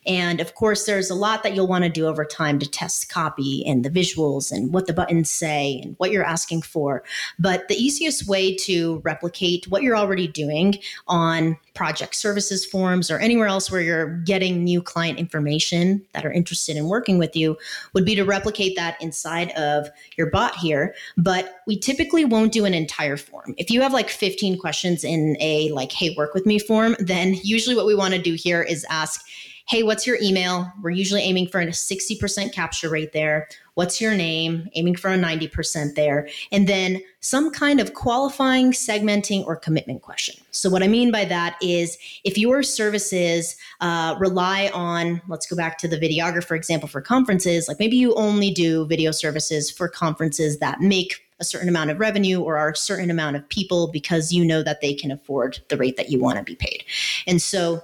[0.07, 3.09] And of course, there's a lot that you'll want to do over time to test
[3.09, 7.03] copy and the visuals and what the buttons say and what you're asking for.
[7.39, 10.77] But the easiest way to replicate what you're already doing
[11.09, 16.33] on project services forms or anywhere else where you're getting new client information that are
[16.33, 17.57] interested in working with you
[17.93, 20.95] would be to replicate that inside of your bot here.
[21.17, 23.55] But we typically won't do an entire form.
[23.59, 27.35] If you have like 15 questions in a like, hey, work with me form, then
[27.43, 29.27] usually what we want to do here is ask,
[29.69, 30.73] hey, what's your email?
[30.81, 33.49] We're usually aiming for a 60% capture rate there.
[33.75, 34.69] What's your name?
[34.75, 36.29] Aiming for a 90% there.
[36.53, 40.37] And then some kind of qualifying, segmenting, or commitment question.
[40.53, 45.57] So, what I mean by that is if your services uh, rely on, let's go
[45.57, 49.89] back to the videographer example for conferences, like maybe you only do video services for
[49.89, 53.89] conferences that make a certain amount of revenue or are a certain amount of people
[53.89, 56.85] because you know that they can afford the rate that you want to be paid.
[57.27, 57.83] And so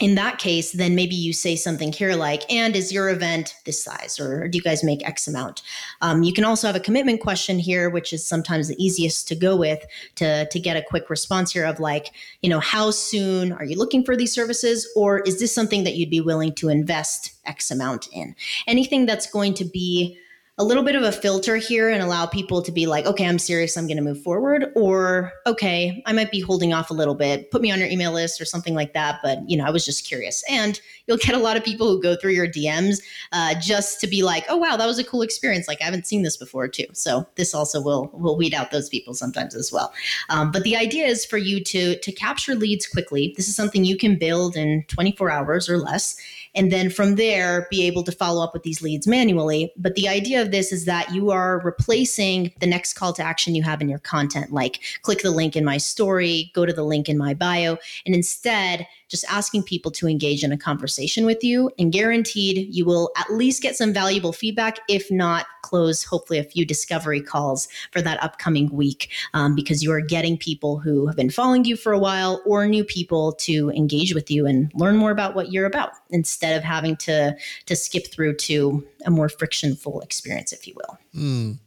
[0.00, 3.84] in that case, then maybe you say something here like, and is your event this
[3.84, 5.62] size or, do you guys make X amount?
[6.00, 9.36] Um, you can also have a commitment question here, which is sometimes the easiest to
[9.36, 9.84] go with
[10.16, 13.76] to, to get a quick response here of like, you know, how soon are you
[13.76, 14.90] looking for these services?
[14.96, 18.34] Or is this something that you'd be willing to invest X amount in?
[18.66, 20.16] Anything that's going to be
[20.60, 23.38] a little bit of a filter here and allow people to be like, okay, I'm
[23.38, 27.14] serious, I'm going to move forward, or okay, I might be holding off a little
[27.14, 27.50] bit.
[27.50, 29.20] Put me on your email list or something like that.
[29.22, 30.44] But you know, I was just curious.
[30.50, 33.00] And you'll get a lot of people who go through your DMs
[33.32, 35.66] uh, just to be like, oh wow, that was a cool experience.
[35.66, 36.86] Like I haven't seen this before too.
[36.92, 39.94] So this also will will weed out those people sometimes as well.
[40.28, 43.32] Um, but the idea is for you to to capture leads quickly.
[43.34, 46.16] This is something you can build in 24 hours or less
[46.54, 49.72] and then from there be able to follow up with these leads manually.
[49.76, 53.54] But the idea of this is that you are replacing the next call to action
[53.54, 56.84] you have in your content, like click the link in my story, go to the
[56.84, 61.42] link in my bio, and instead just asking people to engage in a conversation with
[61.42, 61.70] you.
[61.78, 66.44] And guaranteed, you will at least get some valuable feedback, if not close, hopefully, a
[66.44, 71.16] few discovery calls for that upcoming week um, because you are getting people who have
[71.16, 74.96] been following you for a while or new people to engage with you and learn
[74.96, 77.36] more about what you're about instead of having to,
[77.66, 80.98] to skip through to a more frictionful experience, if you will.
[81.14, 81.58] Mm.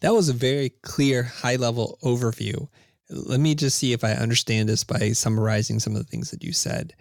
[0.00, 2.68] That was a very clear, high level overview
[3.10, 6.44] let me just see if I understand this by summarizing some of the things that
[6.44, 6.94] you said.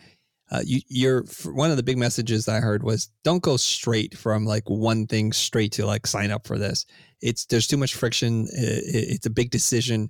[0.51, 4.45] Uh, you, you're one of the big messages I heard was don't go straight from
[4.45, 6.85] like one thing straight to like sign up for this.
[7.21, 8.47] It's there's too much friction.
[8.51, 10.09] It, it's a big decision,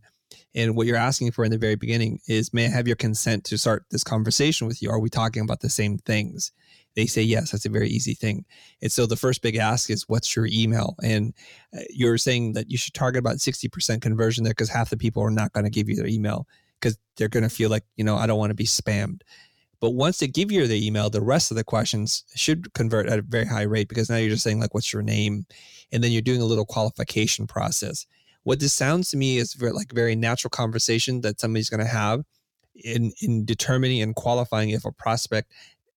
[0.55, 3.43] and what you're asking for in the very beginning is, may I have your consent
[3.45, 4.89] to start this conversation with you?
[4.89, 6.51] Are we talking about the same things?
[6.99, 8.45] They say yes that's a very easy thing.
[8.81, 10.95] And so the first big ask is what's your email?
[11.01, 11.33] And
[11.73, 15.23] uh, you're saying that you should target about 60% conversion there because half the people
[15.23, 16.45] are not going to give you their email
[16.79, 19.21] because they're going to feel like you know i don't want to be spammed.
[19.81, 23.19] But once they give you the email the rest of the questions should convert at
[23.19, 25.45] a very high rate because now you're just saying like what's your name?
[25.91, 28.05] And then you're doing a little qualification process.
[28.43, 31.85] What this sounds to me is very, like a very natural conversation that somebody's going
[31.85, 32.23] to have
[32.83, 35.51] in in determining and qualifying if a prospect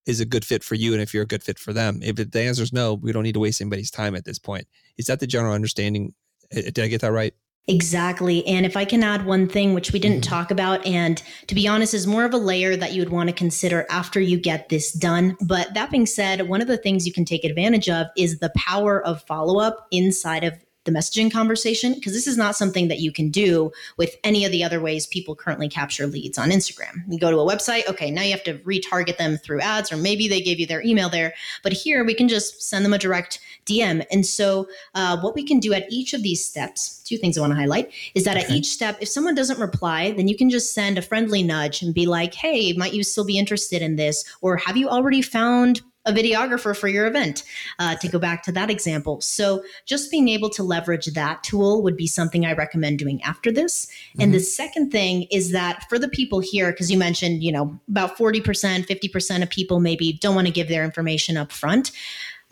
[0.07, 2.01] is a good fit for you and if you're a good fit for them.
[2.03, 4.67] If the answer is no, we don't need to waste anybody's time at this point.
[4.99, 6.15] Is that the general understanding?
[6.51, 7.35] Did I get that right?
[7.69, 8.45] Exactly.
[8.47, 10.35] And if I can add one thing, which we didn't mm-hmm.
[10.35, 13.29] talk about, and to be honest, is more of a layer that you would want
[13.29, 15.37] to consider after you get this done.
[15.41, 18.53] But that being said, one of the things you can take advantage of is the
[18.57, 22.99] power of follow up inside of the messaging conversation because this is not something that
[22.99, 27.03] you can do with any of the other ways people currently capture leads on Instagram.
[27.09, 29.97] You go to a website, okay, now you have to retarget them through ads, or
[29.97, 31.35] maybe they gave you their email there.
[31.63, 34.05] But here we can just send them a direct DM.
[34.11, 37.41] And so, uh, what we can do at each of these steps, two things I
[37.41, 38.47] want to highlight, is that okay.
[38.47, 41.83] at each step, if someone doesn't reply, then you can just send a friendly nudge
[41.83, 44.25] and be like, hey, might you still be interested in this?
[44.41, 47.45] Or have you already found a videographer for your event,
[47.79, 49.21] uh, to go back to that example.
[49.21, 53.53] So, just being able to leverage that tool would be something I recommend doing after
[53.53, 53.87] this.
[53.87, 54.23] Mm-hmm.
[54.23, 57.79] And the second thing is that for the people here, because you mentioned, you know,
[57.89, 61.93] about 40%, 50% of people maybe don't want to give their information up front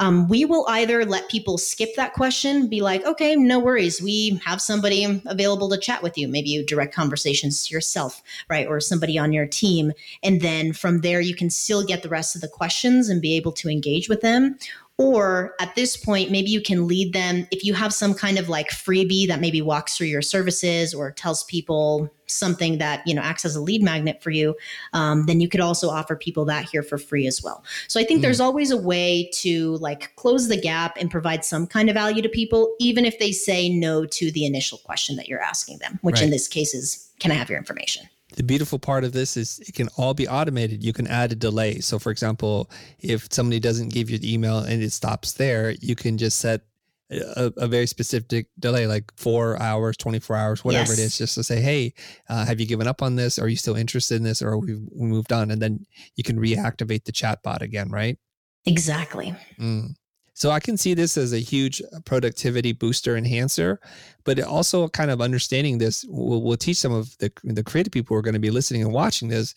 [0.01, 4.01] um, we will either let people skip that question, be like, okay, no worries.
[4.01, 6.27] We have somebody available to chat with you.
[6.27, 8.67] Maybe you direct conversations to yourself, right?
[8.67, 9.93] Or somebody on your team.
[10.23, 13.37] And then from there, you can still get the rest of the questions and be
[13.37, 14.59] able to engage with them.
[15.01, 18.51] Or at this point, maybe you can lead them if you have some kind of
[18.51, 23.23] like freebie that maybe walks through your services or tells people something that you know
[23.23, 24.55] acts as a lead magnet for you.
[24.93, 27.65] Um, then you could also offer people that here for free as well.
[27.89, 28.23] So I think mm.
[28.25, 32.21] there's always a way to like close the gap and provide some kind of value
[32.21, 35.99] to people, even if they say no to the initial question that you're asking them,
[36.03, 36.25] which right.
[36.25, 39.59] in this case is, "Can I have your information?" The beautiful part of this is
[39.61, 40.85] it can all be automated.
[40.85, 41.81] You can add a delay.
[41.81, 45.97] So, for example, if somebody doesn't give you the email and it stops there, you
[45.97, 46.63] can just set
[47.11, 50.99] a, a very specific delay, like four hours, 24 hours, whatever yes.
[50.99, 51.93] it is, just to say, hey,
[52.29, 53.39] uh, have you given up on this?
[53.39, 54.43] Are you still interested in this?
[54.43, 55.51] Or we we moved on?
[55.51, 58.19] And then you can reactivate the chatbot again, right?
[58.67, 59.35] Exactly.
[59.59, 59.95] Mm.
[60.41, 63.79] So I can see this as a huge productivity booster enhancer,
[64.25, 68.15] but also kind of understanding this will, will teach some of the, the creative people
[68.15, 69.55] who are going to be listening and watching this.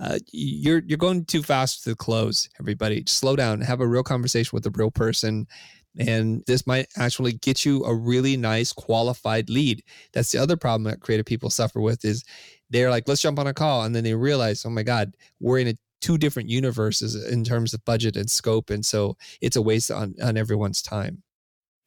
[0.00, 2.48] Uh, you're you're going too fast to the close.
[2.58, 3.60] Everybody, slow down.
[3.60, 5.46] Have a real conversation with a real person,
[5.98, 9.84] and this might actually get you a really nice qualified lead.
[10.14, 12.24] That's the other problem that creative people suffer with is
[12.70, 15.58] they're like, let's jump on a call, and then they realize, oh my god, we're
[15.58, 18.68] in a two different universes in terms of budget and scope.
[18.68, 21.22] And so it's a waste on, on everyone's time.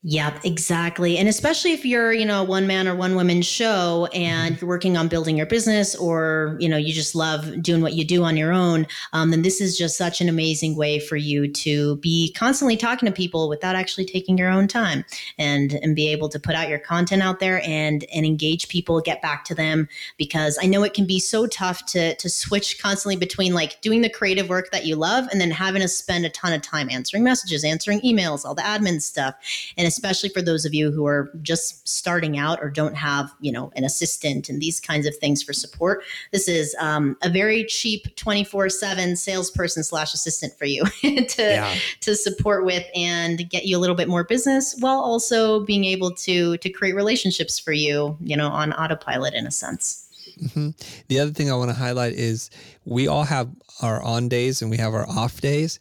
[0.08, 1.18] Yep, exactly.
[1.18, 4.64] And especially if you're, you know, a one man or one woman show and mm-hmm.
[4.64, 8.06] you're working on building your business or, you know, you just love doing what you
[8.06, 11.52] do on your own, um, then this is just such an amazing way for you
[11.52, 15.04] to be constantly talking to people without actually taking your own time
[15.40, 19.02] and and be able to put out your content out there and and engage people,
[19.02, 22.80] get back to them because I know it can be so tough to to switch
[22.80, 26.28] constantly between like doing the creative work that you love and then having to spend
[26.28, 29.34] a ton of time answering messages, answering emails, all the admin stuff.
[29.80, 33.52] And especially for those of you who are just starting out or don't have, you
[33.52, 37.64] know, an assistant and these kinds of things for support, this is um, a very
[37.64, 41.76] cheap 24 7 salesperson slash assistant for you to, yeah.
[42.02, 46.12] to support with and get you a little bit more business while also being able
[46.12, 50.02] to, to create relationships for you, you know, on autopilot in a sense.
[50.42, 50.70] Mm-hmm.
[51.08, 52.50] The other thing I want to highlight is
[52.84, 53.50] we all have
[53.82, 55.80] our on days and we have our off days.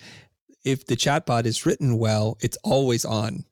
[0.64, 3.44] If the chatbot is written well, it's always on,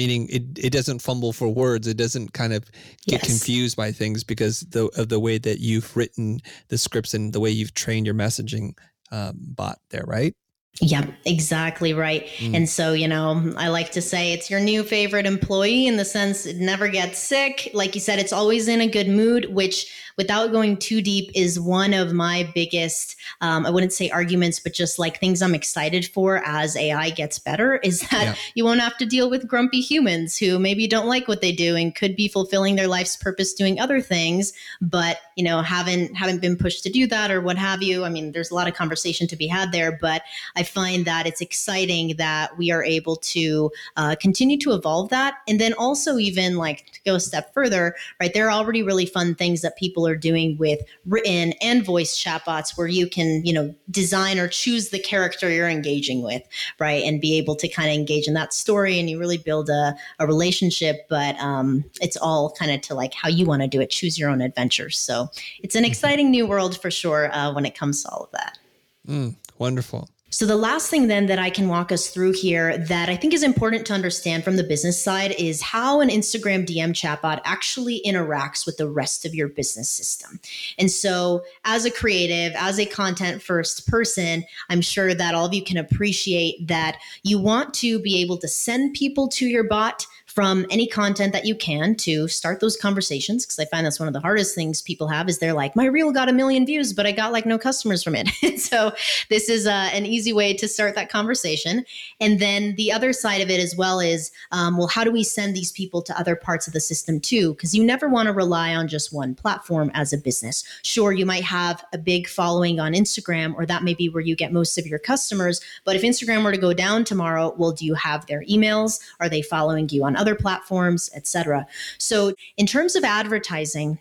[0.00, 1.86] meaning it, it doesn't fumble for words.
[1.86, 2.64] It doesn't kind of
[3.06, 3.26] get yes.
[3.26, 7.40] confused by things because the, of the way that you've written the scripts and the
[7.40, 8.72] way you've trained your messaging
[9.12, 10.34] um, bot there, right?
[10.80, 12.26] Yep, exactly right.
[12.38, 12.56] Mm.
[12.56, 16.06] And so, you know, I like to say it's your new favorite employee in the
[16.06, 17.70] sense it never gets sick.
[17.74, 21.58] Like you said, it's always in a good mood, which without going too deep is
[21.58, 26.06] one of my biggest, um, I wouldn't say arguments, but just like things I'm excited
[26.06, 28.34] for as AI gets better is that yeah.
[28.54, 31.76] you won't have to deal with grumpy humans who maybe don't like what they do
[31.76, 36.40] and could be fulfilling their life's purpose doing other things, but, you know, haven't, haven't
[36.40, 38.04] been pushed to do that or what have you.
[38.04, 40.22] I mean, there's a lot of conversation to be had there, but
[40.56, 45.38] I find that it's exciting that we are able to uh, continue to evolve that.
[45.48, 48.32] And then also, even like to go a step further, right?
[48.32, 52.76] There are already really fun things that people are doing with written and voice chatbots
[52.76, 56.42] where you can, you know, design or choose the character you're engaging with,
[56.78, 57.02] right?
[57.04, 59.94] And be able to kind of engage in that story and you really build a,
[60.18, 61.06] a relationship.
[61.08, 64.18] But um, it's all kind of to like how you want to do it, choose
[64.18, 64.98] your own adventures.
[64.98, 65.28] So
[65.62, 68.58] it's an exciting new world for sure uh, when it comes to all of that.
[69.06, 70.08] Mm, wonderful.
[70.32, 73.34] So, the last thing then that I can walk us through here that I think
[73.34, 78.00] is important to understand from the business side is how an Instagram DM chatbot actually
[78.06, 80.38] interacts with the rest of your business system.
[80.78, 85.54] And so, as a creative, as a content first person, I'm sure that all of
[85.54, 90.06] you can appreciate that you want to be able to send people to your bot
[90.30, 94.08] from any content that you can to start those conversations because i find that's one
[94.08, 96.92] of the hardest things people have is they're like my reel got a million views
[96.92, 98.28] but i got like no customers from it.
[98.60, 98.92] So
[99.30, 101.84] this is uh, an easy way to start that conversation.
[102.20, 105.24] And then the other side of it as well is um, well how do we
[105.24, 107.54] send these people to other parts of the system too?
[107.54, 110.62] Because you never want to rely on just one platform as a business.
[110.82, 114.36] Sure you might have a big following on instagram or that may be where you
[114.36, 117.86] get most of your customers but if instagram were to go down tomorrow well do
[117.86, 119.00] you have their emails?
[119.20, 121.66] Are they following you on other platforms, etc.
[121.98, 123.98] So, in terms of advertising,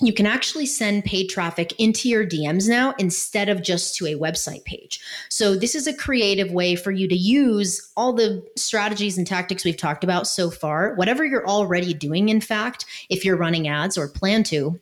[0.00, 4.14] you can actually send paid traffic into your DMs now instead of just to a
[4.14, 5.00] website page.
[5.28, 9.64] So, this is a creative way for you to use all the strategies and tactics
[9.64, 13.98] we've talked about so far, whatever you're already doing, in fact, if you're running ads
[13.98, 14.80] or plan to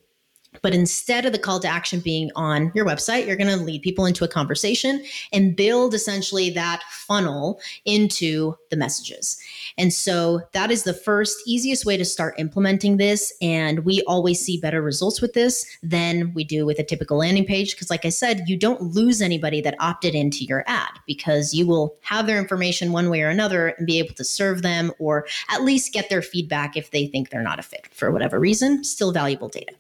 [0.63, 3.83] but instead of the call to action being on your website, you're going to lead
[3.83, 9.39] people into a conversation and build essentially that funnel into the messages.
[9.79, 13.33] And so that is the first easiest way to start implementing this.
[13.41, 17.45] And we always see better results with this than we do with a typical landing
[17.45, 17.73] page.
[17.73, 21.67] Because, like I said, you don't lose anybody that opted into your ad because you
[21.67, 25.27] will have their information one way or another and be able to serve them or
[25.51, 28.85] at least get their feedback if they think they're not a fit for whatever reason.
[28.85, 29.75] Still valuable data.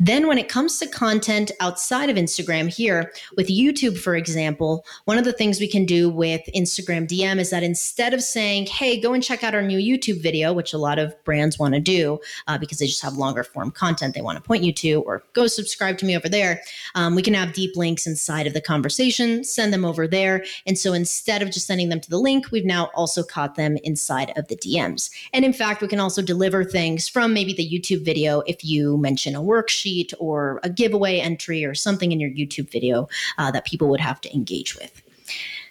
[0.00, 5.18] Then, when it comes to content outside of Instagram, here with YouTube, for example, one
[5.18, 9.00] of the things we can do with Instagram DM is that instead of saying, hey,
[9.00, 11.80] go and check out our new YouTube video, which a lot of brands want to
[11.80, 15.02] do uh, because they just have longer form content they want to point you to,
[15.02, 16.60] or go subscribe to me over there,
[16.94, 20.44] um, we can have deep links inside of the conversation, send them over there.
[20.64, 23.76] And so instead of just sending them to the link, we've now also caught them
[23.82, 25.10] inside of the DMs.
[25.32, 28.96] And in fact, we can also deliver things from maybe the YouTube video if you
[28.96, 33.08] mention a worksheet or a giveaway entry or something in your YouTube video
[33.38, 35.02] uh, that people would have to engage with.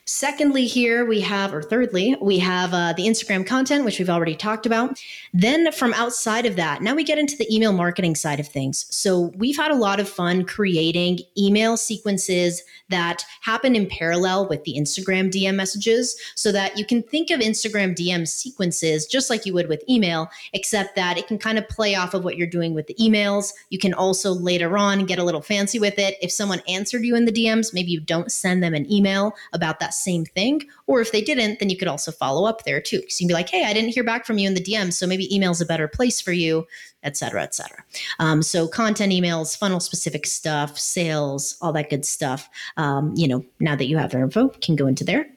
[0.09, 4.35] Secondly, here we have, or thirdly, we have uh, the Instagram content, which we've already
[4.35, 4.97] talked about.
[5.33, 8.85] Then from outside of that, now we get into the email marketing side of things.
[8.89, 14.63] So we've had a lot of fun creating email sequences that happen in parallel with
[14.63, 19.45] the Instagram DM messages so that you can think of Instagram DM sequences just like
[19.45, 22.47] you would with email, except that it can kind of play off of what you're
[22.47, 23.51] doing with the emails.
[23.71, 26.15] You can also later on get a little fancy with it.
[26.21, 29.81] If someone answered you in the DMs, maybe you don't send them an email about
[29.81, 30.61] that same thing.
[30.85, 32.99] Or if they didn't, then you could also follow up there too.
[32.99, 34.93] Because you can be like, hey, I didn't hear back from you in the DM,
[34.93, 36.65] so maybe email is a better place for you,
[37.03, 37.83] et cetera, et cetera.
[38.19, 42.49] Um, so content emails, funnel specific stuff, sales, all that good stuff.
[42.77, 45.27] Um, you know, now that you have their info, can go into there.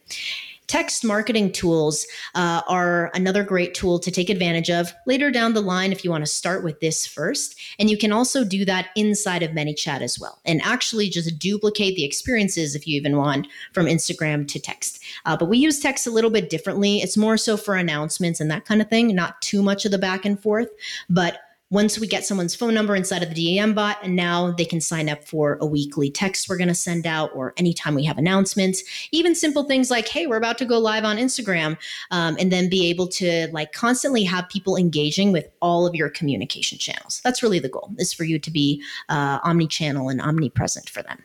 [0.70, 2.06] Text marketing tools
[2.36, 6.10] uh, are another great tool to take advantage of later down the line if you
[6.12, 7.58] want to start with this first.
[7.80, 11.96] And you can also do that inside of ManyChat as well, and actually just duplicate
[11.96, 15.02] the experiences if you even want from Instagram to text.
[15.26, 16.98] Uh, but we use text a little bit differently.
[16.98, 19.98] It's more so for announcements and that kind of thing, not too much of the
[19.98, 20.68] back and forth,
[21.08, 21.40] but
[21.70, 24.80] once we get someone's phone number inside of the DM bot, and now they can
[24.80, 28.18] sign up for a weekly text we're going to send out, or anytime we have
[28.18, 31.76] announcements, even simple things like, hey, we're about to go live on Instagram,
[32.10, 36.10] um, and then be able to like constantly have people engaging with all of your
[36.10, 37.20] communication channels.
[37.22, 41.02] That's really the goal, is for you to be uh, omni channel and omnipresent for
[41.02, 41.22] them.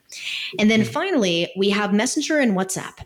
[0.60, 3.00] And then finally, we have Messenger and WhatsApp.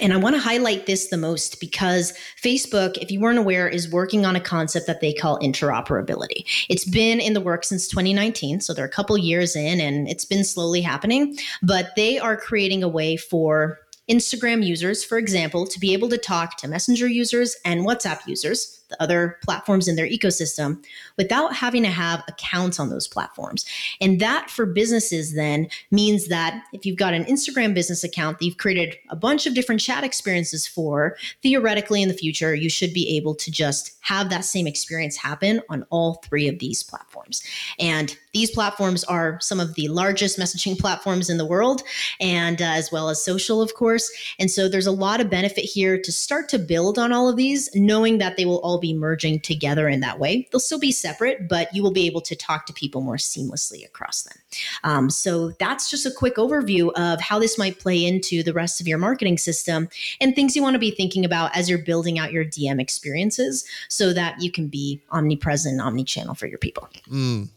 [0.00, 2.12] And I want to highlight this the most because
[2.42, 6.44] Facebook, if you weren't aware, is working on a concept that they call interoperability.
[6.68, 10.24] It's been in the works since 2019, so they're a couple years in and it's
[10.24, 13.78] been slowly happening, but they are creating a way for
[14.10, 18.81] Instagram users, for example, to be able to talk to Messenger users and WhatsApp users
[18.92, 20.82] the other platforms in their ecosystem
[21.16, 23.64] without having to have accounts on those platforms.
[24.00, 28.44] And that for businesses then means that if you've got an Instagram business account that
[28.44, 32.92] you've created a bunch of different chat experiences for, theoretically in the future, you should
[32.92, 37.42] be able to just have that same experience happen on all three of these platforms.
[37.78, 41.82] And these platforms are some of the largest messaging platforms in the world,
[42.20, 44.10] and uh, as well as social, of course.
[44.38, 47.36] And so there's a lot of benefit here to start to build on all of
[47.36, 50.46] these, knowing that they will all be merging together in that way.
[50.50, 53.86] They'll still be separate, but you will be able to talk to people more seamlessly
[53.86, 54.36] across them.
[54.84, 58.80] Um, so that's just a quick overview of how this might play into the rest
[58.80, 59.88] of your marketing system
[60.20, 63.64] and things you want to be thinking about as you're building out your DM experiences
[63.88, 66.88] so that you can be omnipresent, omni-channel for your people.
[67.08, 67.48] Mm.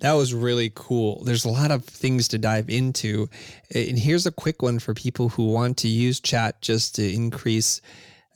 [0.00, 1.22] That was really cool.
[1.24, 3.28] There's a lot of things to dive into.
[3.74, 7.82] And here's a quick one for people who want to use chat just to increase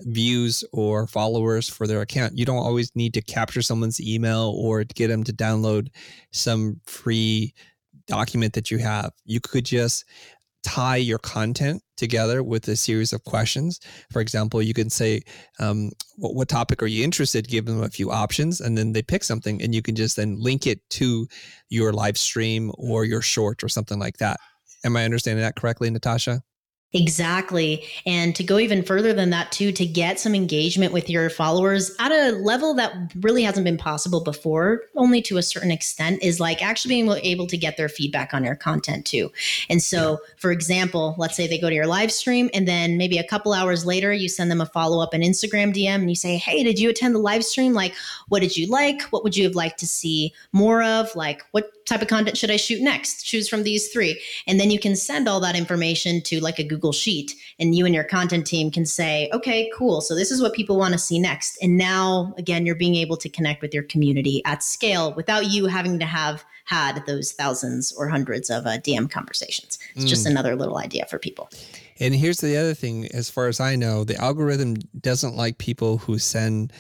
[0.01, 2.37] views or followers for their account.
[2.37, 5.89] You don't always need to capture someone's email or get them to download
[6.33, 7.55] some free
[8.07, 9.13] document that you have.
[9.25, 10.05] You could just
[10.65, 13.81] tie your content together with a series of questions.
[14.11, 15.21] For example, you can say,
[15.61, 17.47] um, what, what, topic are you interested?
[17.49, 20.37] Give them a few options, and then they pick something, and you can just then
[20.41, 21.29] link it to
[21.69, 24.39] your live stream or your short or something like that.
[24.85, 26.43] Am I understanding that correctly, Natasha?
[26.95, 27.85] Exactly.
[28.07, 31.91] And to go even further than that, too, to get some engagement with your followers
[31.99, 36.39] at a level that really hasn't been possible before, only to a certain extent, is
[36.39, 39.33] like actually being able to get their feedback on your content, too.
[39.69, 43.19] And so, for example, let's say they go to your live stream and then maybe
[43.19, 46.17] a couple hours later, you send them a follow up an Instagram DM and you
[46.17, 47.73] say, Hey, did you attend the live stream?
[47.73, 47.95] Like,
[48.29, 49.03] what did you like?
[49.11, 51.15] What would you have liked to see more of?
[51.17, 53.25] Like, what type of content should I shoot next?
[53.25, 54.21] Choose from these three.
[54.47, 57.87] And then you can send all that information to like a Google Sheet, and you
[57.87, 60.01] and your content team can say, okay, cool.
[60.01, 61.59] So this is what people want to see next.
[61.63, 65.67] And now, again, you're being able to connect with your community at scale without you
[65.67, 69.79] having to have had those thousands or hundreds of uh, DM conversations.
[69.95, 70.09] It's mm.
[70.09, 71.51] just another little idea for people.
[72.01, 75.99] And here's the other thing as far as I know, the algorithm doesn't like people
[75.99, 76.73] who send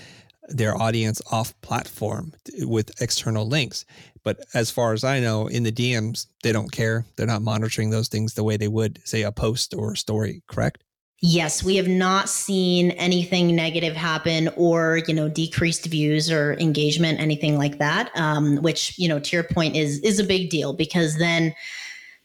[0.48, 3.84] their audience off platform with external links.
[4.24, 7.04] But as far as I know, in the DMs, they don't care.
[7.16, 10.42] They're not monitoring those things the way they would, say, a post or a story,
[10.46, 10.82] correct?
[11.20, 17.20] Yes, we have not seen anything negative happen or, you know, decreased views or engagement,
[17.20, 18.10] anything like that.
[18.14, 21.54] Um, which, you know, to your point is is a big deal because then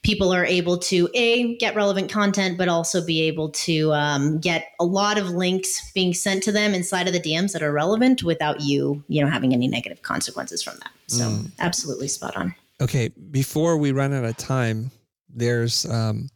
[0.03, 4.67] people are able to a get relevant content but also be able to um, get
[4.79, 8.23] a lot of links being sent to them inside of the dms that are relevant
[8.23, 10.91] without you you know having any negative consequences from that.
[11.07, 11.51] So mm.
[11.59, 12.55] absolutely spot on.
[12.81, 14.91] Okay before we run out of time
[15.29, 16.29] there's um,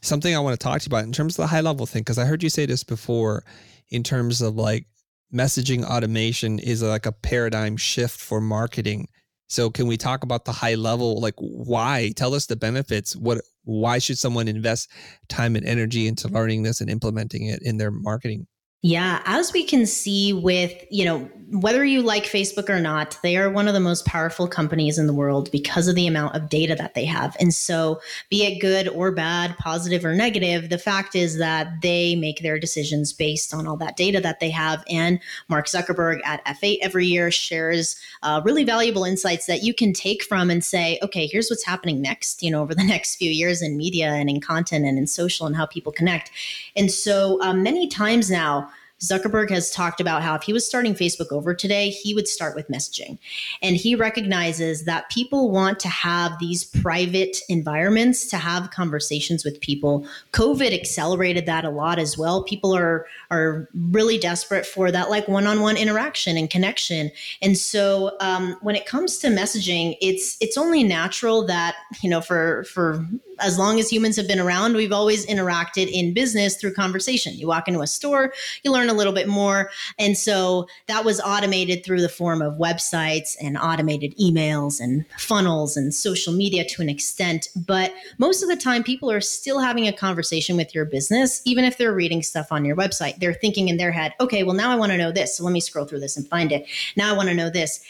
[0.00, 2.02] something i want to talk to you about in terms of the high level thing
[2.02, 3.44] because i heard you say this before
[3.90, 4.86] in terms of like
[5.32, 9.08] messaging automation is like a paradigm shift for marketing
[9.48, 12.12] so can we talk about the high level like why?
[12.16, 13.16] Tell us the benefits.
[13.16, 14.90] What why should someone invest
[15.28, 18.46] time and energy into learning this and implementing it in their marketing?
[18.82, 23.36] Yeah, as we can see with, you know, whether you like Facebook or not, they
[23.36, 26.50] are one of the most powerful companies in the world because of the amount of
[26.50, 27.36] data that they have.
[27.40, 32.16] And so, be it good or bad, positive or negative, the fact is that they
[32.16, 34.84] make their decisions based on all that data that they have.
[34.90, 39.92] And Mark Zuckerberg at F8 every year shares uh, really valuable insights that you can
[39.92, 43.30] take from and say, okay, here's what's happening next, you know, over the next few
[43.30, 46.30] years in media and in content and in social and how people connect.
[46.76, 48.67] And so, uh, many times now,
[49.00, 52.56] Zuckerberg has talked about how if he was starting Facebook over today, he would start
[52.56, 53.18] with messaging.
[53.62, 59.60] And he recognizes that people want to have these private environments to have conversations with
[59.60, 60.06] people.
[60.32, 62.42] COVID accelerated that a lot as well.
[62.42, 67.10] People are are really desperate for that like one-on-one interaction and connection.
[67.40, 72.20] And so um, when it comes to messaging, it's it's only natural that, you know,
[72.20, 73.06] for for
[73.40, 77.34] as long as humans have been around, we've always interacted in business through conversation.
[77.34, 78.32] You walk into a store,
[78.62, 79.70] you learn a little bit more.
[79.98, 85.76] And so that was automated through the form of websites and automated emails and funnels
[85.76, 87.48] and social media to an extent.
[87.56, 91.64] But most of the time, people are still having a conversation with your business, even
[91.64, 93.18] if they're reading stuff on your website.
[93.18, 95.36] They're thinking in their head, okay, well, now I want to know this.
[95.36, 96.66] So let me scroll through this and find it.
[96.96, 97.80] Now I want to know this.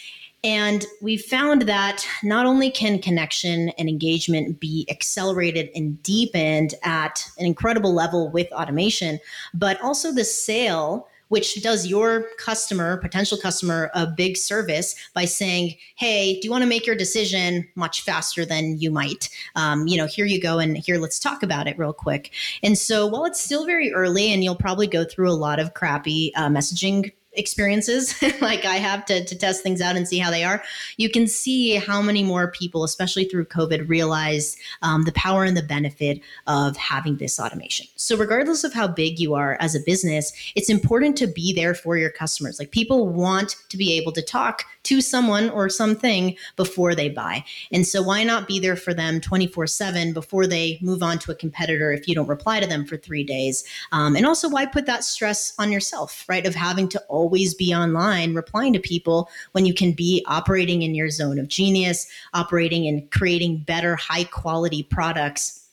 [0.45, 7.25] And we found that not only can connection and engagement be accelerated and deepened at
[7.39, 9.19] an incredible level with automation,
[9.53, 15.77] but also the sale which does your customer, potential customer, a big service by saying,
[15.97, 19.29] "Hey, do you want to make your decision much faster than you might?
[19.55, 22.31] Um, you know, here you go, and here let's talk about it real quick."
[22.63, 25.75] And so, while it's still very early, and you'll probably go through a lot of
[25.75, 30.31] crappy uh, messaging experiences like I have to, to test things out and see how
[30.31, 30.63] they are,
[30.97, 35.57] you can see how many more people, especially through COVID, realize um, the power and
[35.57, 37.87] the benefit of having this automation.
[37.97, 41.75] So, regardless of how big you are as a business, it's important to be there
[41.75, 42.59] for your customers.
[42.59, 47.45] Like people want to be able to talk to someone or something before they buy.
[47.71, 51.31] And so, why not be there for them 24 7 before they move on to
[51.31, 53.65] a competitor if you don't reply to them for three days?
[53.93, 56.47] Um, and also, why put that stress on yourself, right?
[56.47, 60.95] Of having to always be online replying to people when you can be operating in
[60.95, 65.67] your zone of genius, operating and creating better, high quality products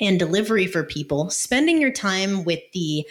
[0.00, 3.04] and delivery for people, spending your time with the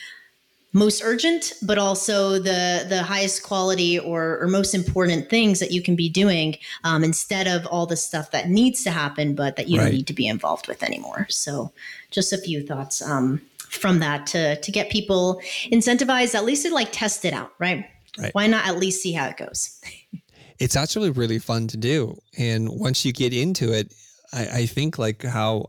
[0.72, 5.82] most urgent, but also the the highest quality or, or most important things that you
[5.82, 9.68] can be doing um, instead of all the stuff that needs to happen, but that
[9.68, 9.86] you right.
[9.86, 11.26] don't need to be involved with anymore.
[11.30, 11.72] So,
[12.12, 15.42] just a few thoughts um, from that to to get people
[15.72, 17.86] incentivized, at least to like test it out, right?
[18.18, 18.34] Right.
[18.34, 19.82] Why not at least see how it goes?
[20.60, 23.92] it's actually really fun to do, and once you get into it,
[24.32, 25.66] I, I think like how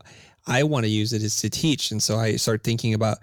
[0.50, 1.92] I want to use it is to teach.
[1.92, 3.18] And so I start thinking about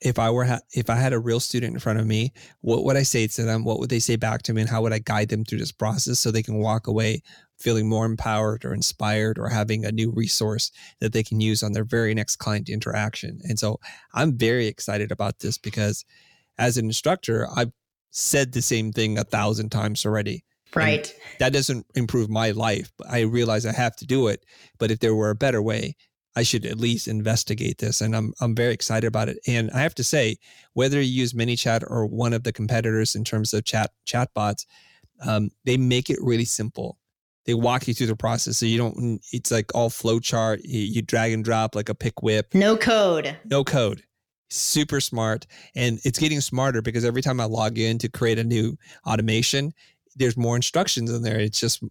[0.00, 2.84] if I were ha- if I had a real student in front of me, what
[2.84, 3.64] would I say to them?
[3.64, 5.72] What would they say back to me, and how would I guide them through this
[5.72, 7.22] process so they can walk away
[7.58, 10.70] feeling more empowered or inspired or having a new resource
[11.00, 13.40] that they can use on their very next client interaction.
[13.42, 13.80] And so
[14.14, 16.04] I'm very excited about this because
[16.56, 17.72] as an instructor, I've
[18.12, 20.44] said the same thing a thousand times already.
[20.74, 21.10] Right.
[21.10, 22.92] And that doesn't improve my life.
[23.08, 24.44] I realize I have to do it.
[24.78, 25.96] But if there were a better way,
[26.38, 28.00] I should at least investigate this.
[28.00, 29.38] And I'm I'm very excited about it.
[29.48, 30.36] And I have to say,
[30.74, 34.64] whether you use ManyChat or one of the competitors in terms of chat chatbots,
[35.26, 36.96] um, they make it really simple.
[37.44, 39.20] They walk you through the process, so you don't.
[39.32, 40.60] It's like all flowchart.
[40.62, 42.54] You, you drag and drop like a pick whip.
[42.54, 43.36] No code.
[43.44, 44.04] No code.
[44.48, 48.44] Super smart, and it's getting smarter because every time I log in to create a
[48.44, 48.76] new
[49.06, 49.72] automation,
[50.14, 51.40] there's more instructions in there.
[51.40, 51.82] It's just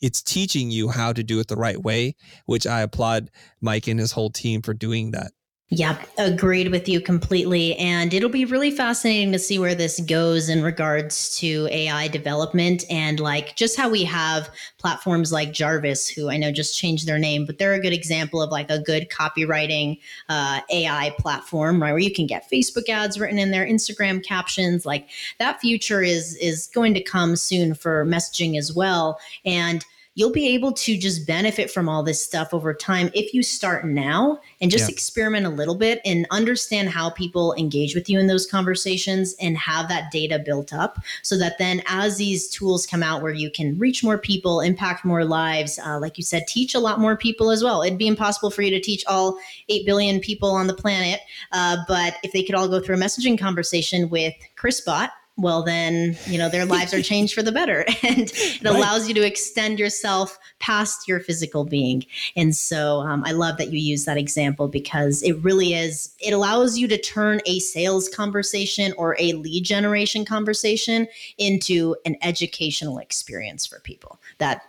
[0.00, 2.16] it's teaching you how to do it the right way,
[2.46, 3.30] which I applaud
[3.60, 5.32] Mike and his whole team for doing that.
[5.70, 7.74] Yep, agreed with you completely.
[7.76, 12.84] And it'll be really fascinating to see where this goes in regards to AI development
[12.90, 17.18] and like just how we have platforms like Jarvis, who I know just changed their
[17.18, 19.98] name, but they're a good example of like a good copywriting
[20.28, 21.92] uh, AI platform, right?
[21.92, 24.84] Where you can get Facebook ads written in there, Instagram captions.
[24.84, 25.08] Like
[25.38, 29.18] that future is is going to come soon for messaging as well.
[29.46, 29.84] And
[30.14, 33.84] you'll be able to just benefit from all this stuff over time if you start
[33.84, 34.92] now and just yeah.
[34.92, 39.56] experiment a little bit and understand how people engage with you in those conversations and
[39.58, 43.50] have that data built up so that then as these tools come out where you
[43.50, 47.16] can reach more people impact more lives uh, like you said teach a lot more
[47.16, 49.38] people as well it'd be impossible for you to teach all
[49.68, 51.20] 8 billion people on the planet
[51.52, 56.16] uh, but if they could all go through a messaging conversation with chrisbot well then
[56.26, 57.84] you know their lives are changed for the better.
[58.04, 58.76] And it right.
[58.76, 62.04] allows you to extend yourself past your physical being.
[62.36, 66.32] And so um, i love that you use that example because it really is it
[66.32, 71.08] allows you to turn a sales conversation or a lead generation conversation
[71.38, 74.18] into an educational experience for people.
[74.38, 74.62] That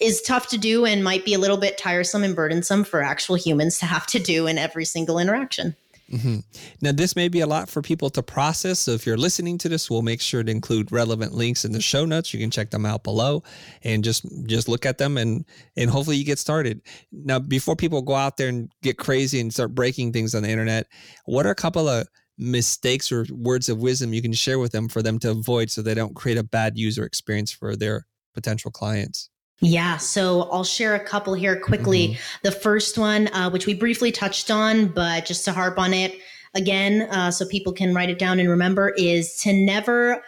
[0.00, 3.36] is tough to do and might be a little bit tiresome and burdensome for actual
[3.36, 5.74] humans to have to do in every single interaction
[6.12, 6.40] Mm-hmm.
[6.82, 8.80] Now, this may be a lot for people to process.
[8.80, 11.80] So, if you're listening to this, we'll make sure to include relevant links in the
[11.80, 12.34] show notes.
[12.34, 13.42] You can check them out below,
[13.82, 15.46] and just just look at them, and
[15.76, 16.82] and hopefully you get started.
[17.12, 20.50] Now, before people go out there and get crazy and start breaking things on the
[20.50, 20.86] internet,
[21.24, 22.06] what are a couple of
[22.36, 25.80] mistakes or words of wisdom you can share with them for them to avoid so
[25.80, 29.30] they don't create a bad user experience for their potential clients?
[29.64, 32.08] Yeah, so I'll share a couple here quickly.
[32.08, 32.38] Mm-hmm.
[32.42, 36.18] The first one, uh, which we briefly touched on, but just to harp on it
[36.54, 40.20] again, uh, so people can write it down and remember, is to never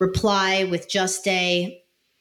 [0.00, 1.80] reply with just a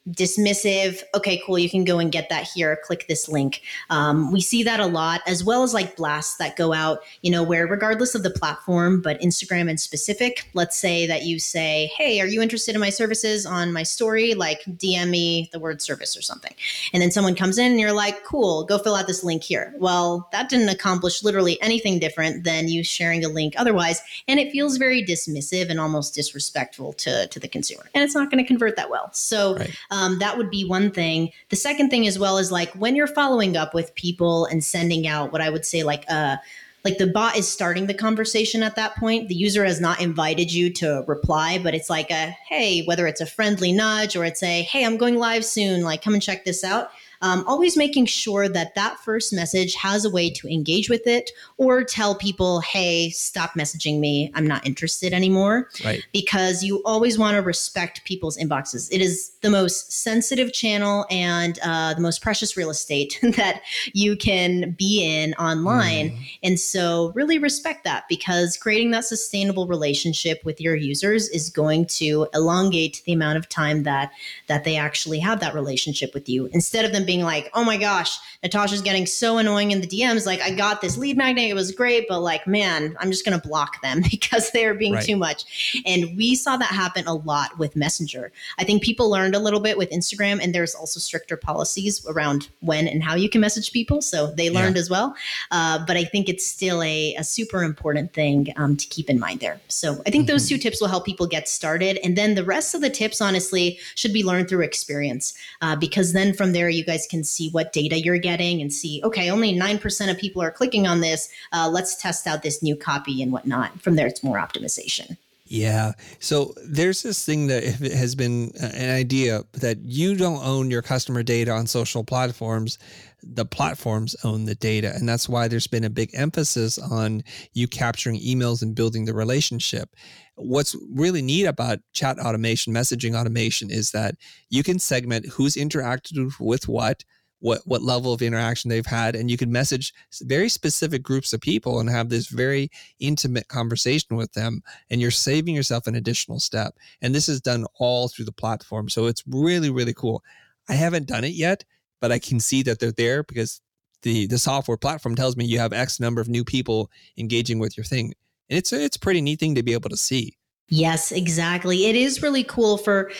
[0.10, 3.62] dismissive okay cool you can go and get that here click this link.
[3.92, 7.30] Um, we see that a lot as well as like blasts that go out you
[7.30, 11.92] know where regardless of the platform but instagram in specific let's say that you say
[11.96, 14.34] hey are you interested in my services on my story?
[14.34, 16.56] Like dm me the word service or something.
[16.94, 19.76] And then someone comes in and you're like cool go fill out this link here.
[19.78, 24.52] Well that didn't accomplish literally anything different than you sharing a link otherwise and it
[24.52, 27.88] feels very dismissive and almost disrespectful to to the consumer.
[27.94, 29.14] And it's not going to convert that well.
[29.14, 31.32] So right um, that would be one thing.
[31.50, 35.06] The second thing, as well, is like when you're following up with people and sending
[35.06, 36.38] out what I would say, like, uh,
[36.84, 39.28] like the bot is starting the conversation at that point.
[39.28, 43.22] The user has not invited you to reply, but it's like a hey, whether it's
[43.22, 46.44] a friendly nudge or it's a hey, I'm going live soon, like come and check
[46.44, 46.90] this out
[47.22, 51.32] um, always making sure that that first message has a way to engage with it
[51.58, 54.32] or tell people, hey, stop messaging me.
[54.34, 55.70] I'm not interested anymore.
[55.86, 56.04] Right.
[56.12, 58.90] Because you always want to respect people's inboxes.
[58.92, 63.62] It is the most sensitive channel and uh, the most precious real estate that
[63.94, 66.12] you can be in online.
[66.12, 66.20] Mm.
[66.44, 71.86] And so, really respect that because creating that sustainable relationship with your users is going
[71.86, 74.12] to elongate the amount of time that
[74.48, 77.76] that they actually have that relationship with you instead of them being like, oh my
[77.76, 80.26] gosh, Natasha's getting so annoying in the DMs.
[80.26, 83.38] Like, I got this lead magnet, it was great, but like, man, I'm just going
[83.38, 85.04] to block them because they're being right.
[85.04, 85.74] too much.
[85.86, 88.32] And we saw that happen a lot with Messenger.
[88.58, 92.48] I think people learned a little bit with Instagram, and there's also stricter policies around
[92.62, 94.02] when and how you can message people.
[94.02, 94.82] So they learned yeah.
[94.82, 95.14] as well.
[95.52, 99.20] Uh, but I think it's still a, a super important thing um, to keep in
[99.20, 99.60] mind there.
[99.68, 100.28] So I think mm-hmm.
[100.28, 102.00] those two tips will help people get started.
[102.06, 106.14] And then the rest of the tips, honestly, should be learned through experience uh, because
[106.14, 109.30] then from there, you guys guys can see what data you're getting and see, okay,
[109.30, 111.30] only 9% of people are clicking on this.
[111.52, 113.82] Uh, let's test out this new copy and whatnot.
[113.82, 115.18] From there, it's more optimization.
[115.52, 115.92] Yeah.
[116.20, 120.82] So there's this thing that has been uh, an idea that you don't own your
[120.82, 122.80] customer data on social platforms.
[123.22, 124.94] The platforms own the data.
[124.96, 129.14] And that's why there's been a big emphasis on you capturing emails and building the
[129.14, 129.90] relationship.
[130.36, 134.16] What's really neat about chat automation, messaging automation is that
[134.50, 137.04] you can segment who's interacted with what
[137.42, 141.42] what what level of interaction they've had and you can message very specific groups of
[141.42, 146.40] people and have this very intimate conversation with them and you're saving yourself an additional
[146.40, 146.76] step.
[147.02, 150.24] And this is done all through the platform so it's really really cool.
[150.70, 151.66] I haven't done it yet
[152.00, 153.62] but i can see that they're there because
[154.02, 157.78] the the software platform tells me you have x number of new people engaging with
[157.78, 158.14] your thing.
[158.50, 160.38] And it's a, it's a pretty neat thing to be able to see.
[160.68, 161.86] Yes, exactly.
[161.86, 163.12] It is really cool for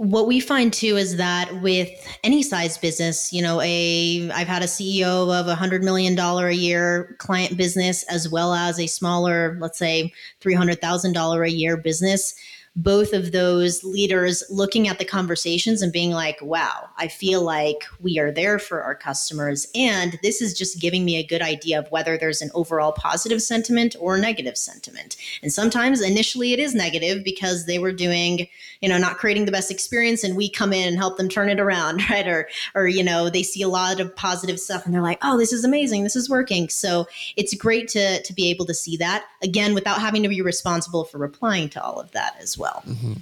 [0.00, 1.90] what we find too is that with
[2.24, 6.48] any size business you know a i've had a ceo of a hundred million dollar
[6.48, 12.34] a year client business as well as a smaller let's say $300000 a year business
[12.76, 17.84] both of those leaders looking at the conversations and being like, wow, I feel like
[17.98, 19.66] we are there for our customers.
[19.74, 23.42] And this is just giving me a good idea of whether there's an overall positive
[23.42, 25.16] sentiment or negative sentiment.
[25.42, 28.46] And sometimes initially it is negative because they were doing,
[28.80, 31.48] you know, not creating the best experience and we come in and help them turn
[31.48, 32.26] it around, right?
[32.28, 35.36] Or, or, you know, they see a lot of positive stuff and they're like, oh,
[35.36, 36.04] this is amazing.
[36.04, 36.68] This is working.
[36.68, 40.40] So it's great to, to be able to see that again without having to be
[40.40, 42.59] responsible for replying to all of that as well.
[42.86, 43.14] Mm-hmm.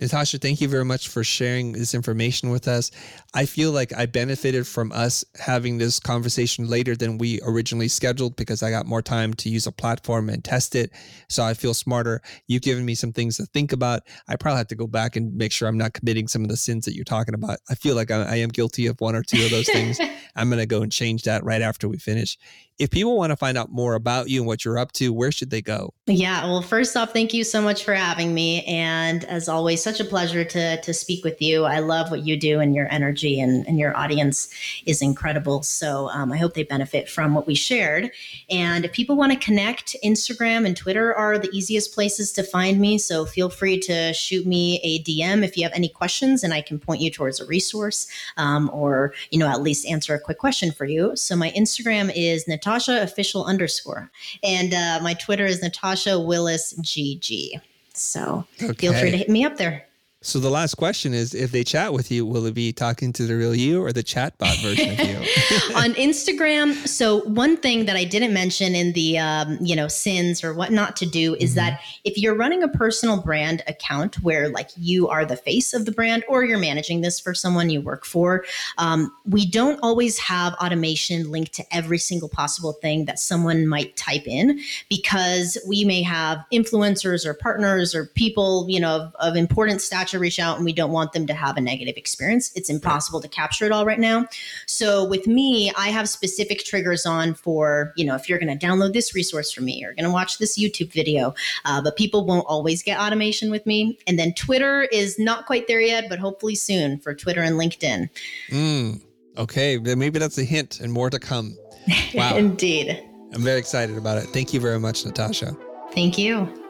[0.00, 2.90] Natasha, thank you very much for sharing this information with us.
[3.34, 8.36] I feel like I benefited from us having this conversation later than we originally scheduled
[8.36, 10.90] because I got more time to use a platform and test it.
[11.28, 12.20] So I feel smarter.
[12.46, 14.02] You've given me some things to think about.
[14.28, 16.56] I probably have to go back and make sure I'm not committing some of the
[16.56, 17.58] sins that you're talking about.
[17.70, 19.98] I feel like I, I am guilty of one or two of those things.
[20.36, 22.38] I'm going to go and change that right after we finish
[22.82, 25.30] if people want to find out more about you and what you're up to, where
[25.30, 25.94] should they go?
[26.08, 28.64] Yeah, well, first off, thank you so much for having me.
[28.64, 31.62] And as always, such a pleasure to, to speak with you.
[31.62, 34.52] I love what you do and your energy and, and your audience
[34.84, 35.62] is incredible.
[35.62, 38.10] So um, I hope they benefit from what we shared.
[38.50, 42.80] And if people want to connect, Instagram and Twitter are the easiest places to find
[42.80, 42.98] me.
[42.98, 46.62] So feel free to shoot me a DM if you have any questions and I
[46.62, 48.08] can point you towards a resource
[48.38, 51.14] um, or, you know, at least answer a quick question for you.
[51.14, 54.10] So my Instagram is Natasha Natasha official underscore.
[54.42, 57.60] And uh, my Twitter is Natasha Willis GG.
[57.92, 58.72] So okay.
[58.72, 59.86] feel free to hit me up there.
[60.24, 63.26] So the last question is if they chat with you, will it be talking to
[63.26, 65.16] the real you or the chatbot version of you?
[65.74, 70.44] on Instagram, so one thing that I didn't mention in the um, you know sins
[70.44, 71.56] or what not to do is mm-hmm.
[71.56, 75.86] that if you're running a personal brand account where like you are the face of
[75.86, 78.44] the brand or you're managing this for someone you work for,
[78.78, 83.96] um, we don't always have automation linked to every single possible thing that someone might
[83.96, 89.36] type in because we may have influencers or partners or people you know of, of
[89.36, 92.52] important stature to reach out and we don't want them to have a negative experience.
[92.54, 94.26] It's impossible to capture it all right now.
[94.66, 98.66] So with me, I have specific triggers on for, you know, if you're going to
[98.66, 101.34] download this resource from me, you're going to watch this YouTube video,
[101.64, 103.98] uh, but people won't always get automation with me.
[104.06, 108.08] And then Twitter is not quite there yet, but hopefully soon for Twitter and LinkedIn.
[108.50, 109.00] Mm,
[109.36, 109.78] okay.
[109.78, 111.56] Maybe that's a hint and more to come.
[112.14, 112.36] Wow.
[112.36, 113.02] Indeed.
[113.32, 114.24] I'm very excited about it.
[114.26, 115.56] Thank you very much, Natasha.
[115.92, 116.61] Thank you.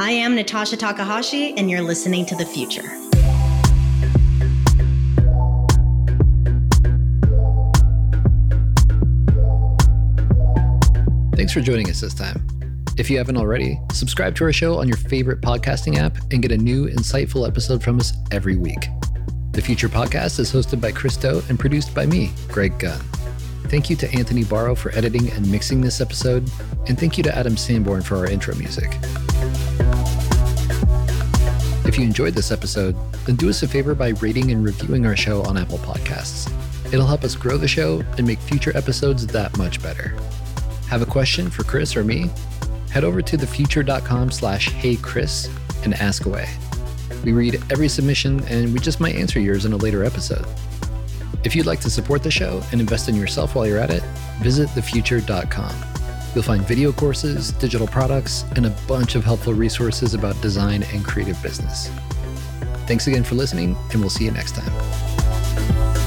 [0.00, 2.80] I am Natasha Takahashi, and you're listening to The Futur.
[11.36, 12.42] Thanks for joining us this time.
[12.96, 16.50] If you haven't already, subscribe to our show on your favorite podcasting app and get
[16.50, 18.88] a new, insightful episode from us every week.
[19.52, 23.00] The Futur Podcast is hosted by Chris Do and produced by me, Greg Gunn.
[23.64, 26.50] Thank you to Anthony Barrow for editing and mixing this episode,
[26.88, 28.96] and thank you to Adam Sanborn for our intro music.
[31.90, 32.94] If you enjoyed this episode,
[33.26, 36.48] then do us a favor by rating and reviewing our show on Apple Podcasts.
[36.94, 40.14] It'll help us grow the show and make future episodes that much better.
[40.88, 42.30] Have a question for Chris or me?
[42.92, 45.50] Head over to thefutur.com slash heychris
[45.82, 46.48] and ask away.
[47.24, 50.46] We read every submission and we just might answer yours in a later episode.
[51.42, 54.04] If you'd like to support the show and invest in yourself while you're at it,
[54.40, 55.89] visit thefutur.com.
[56.34, 61.04] You'll find video courses, digital products, and a bunch of helpful resources about design and
[61.04, 61.90] creative business.
[62.86, 65.99] Thanks again for listening, and we'll see you next time.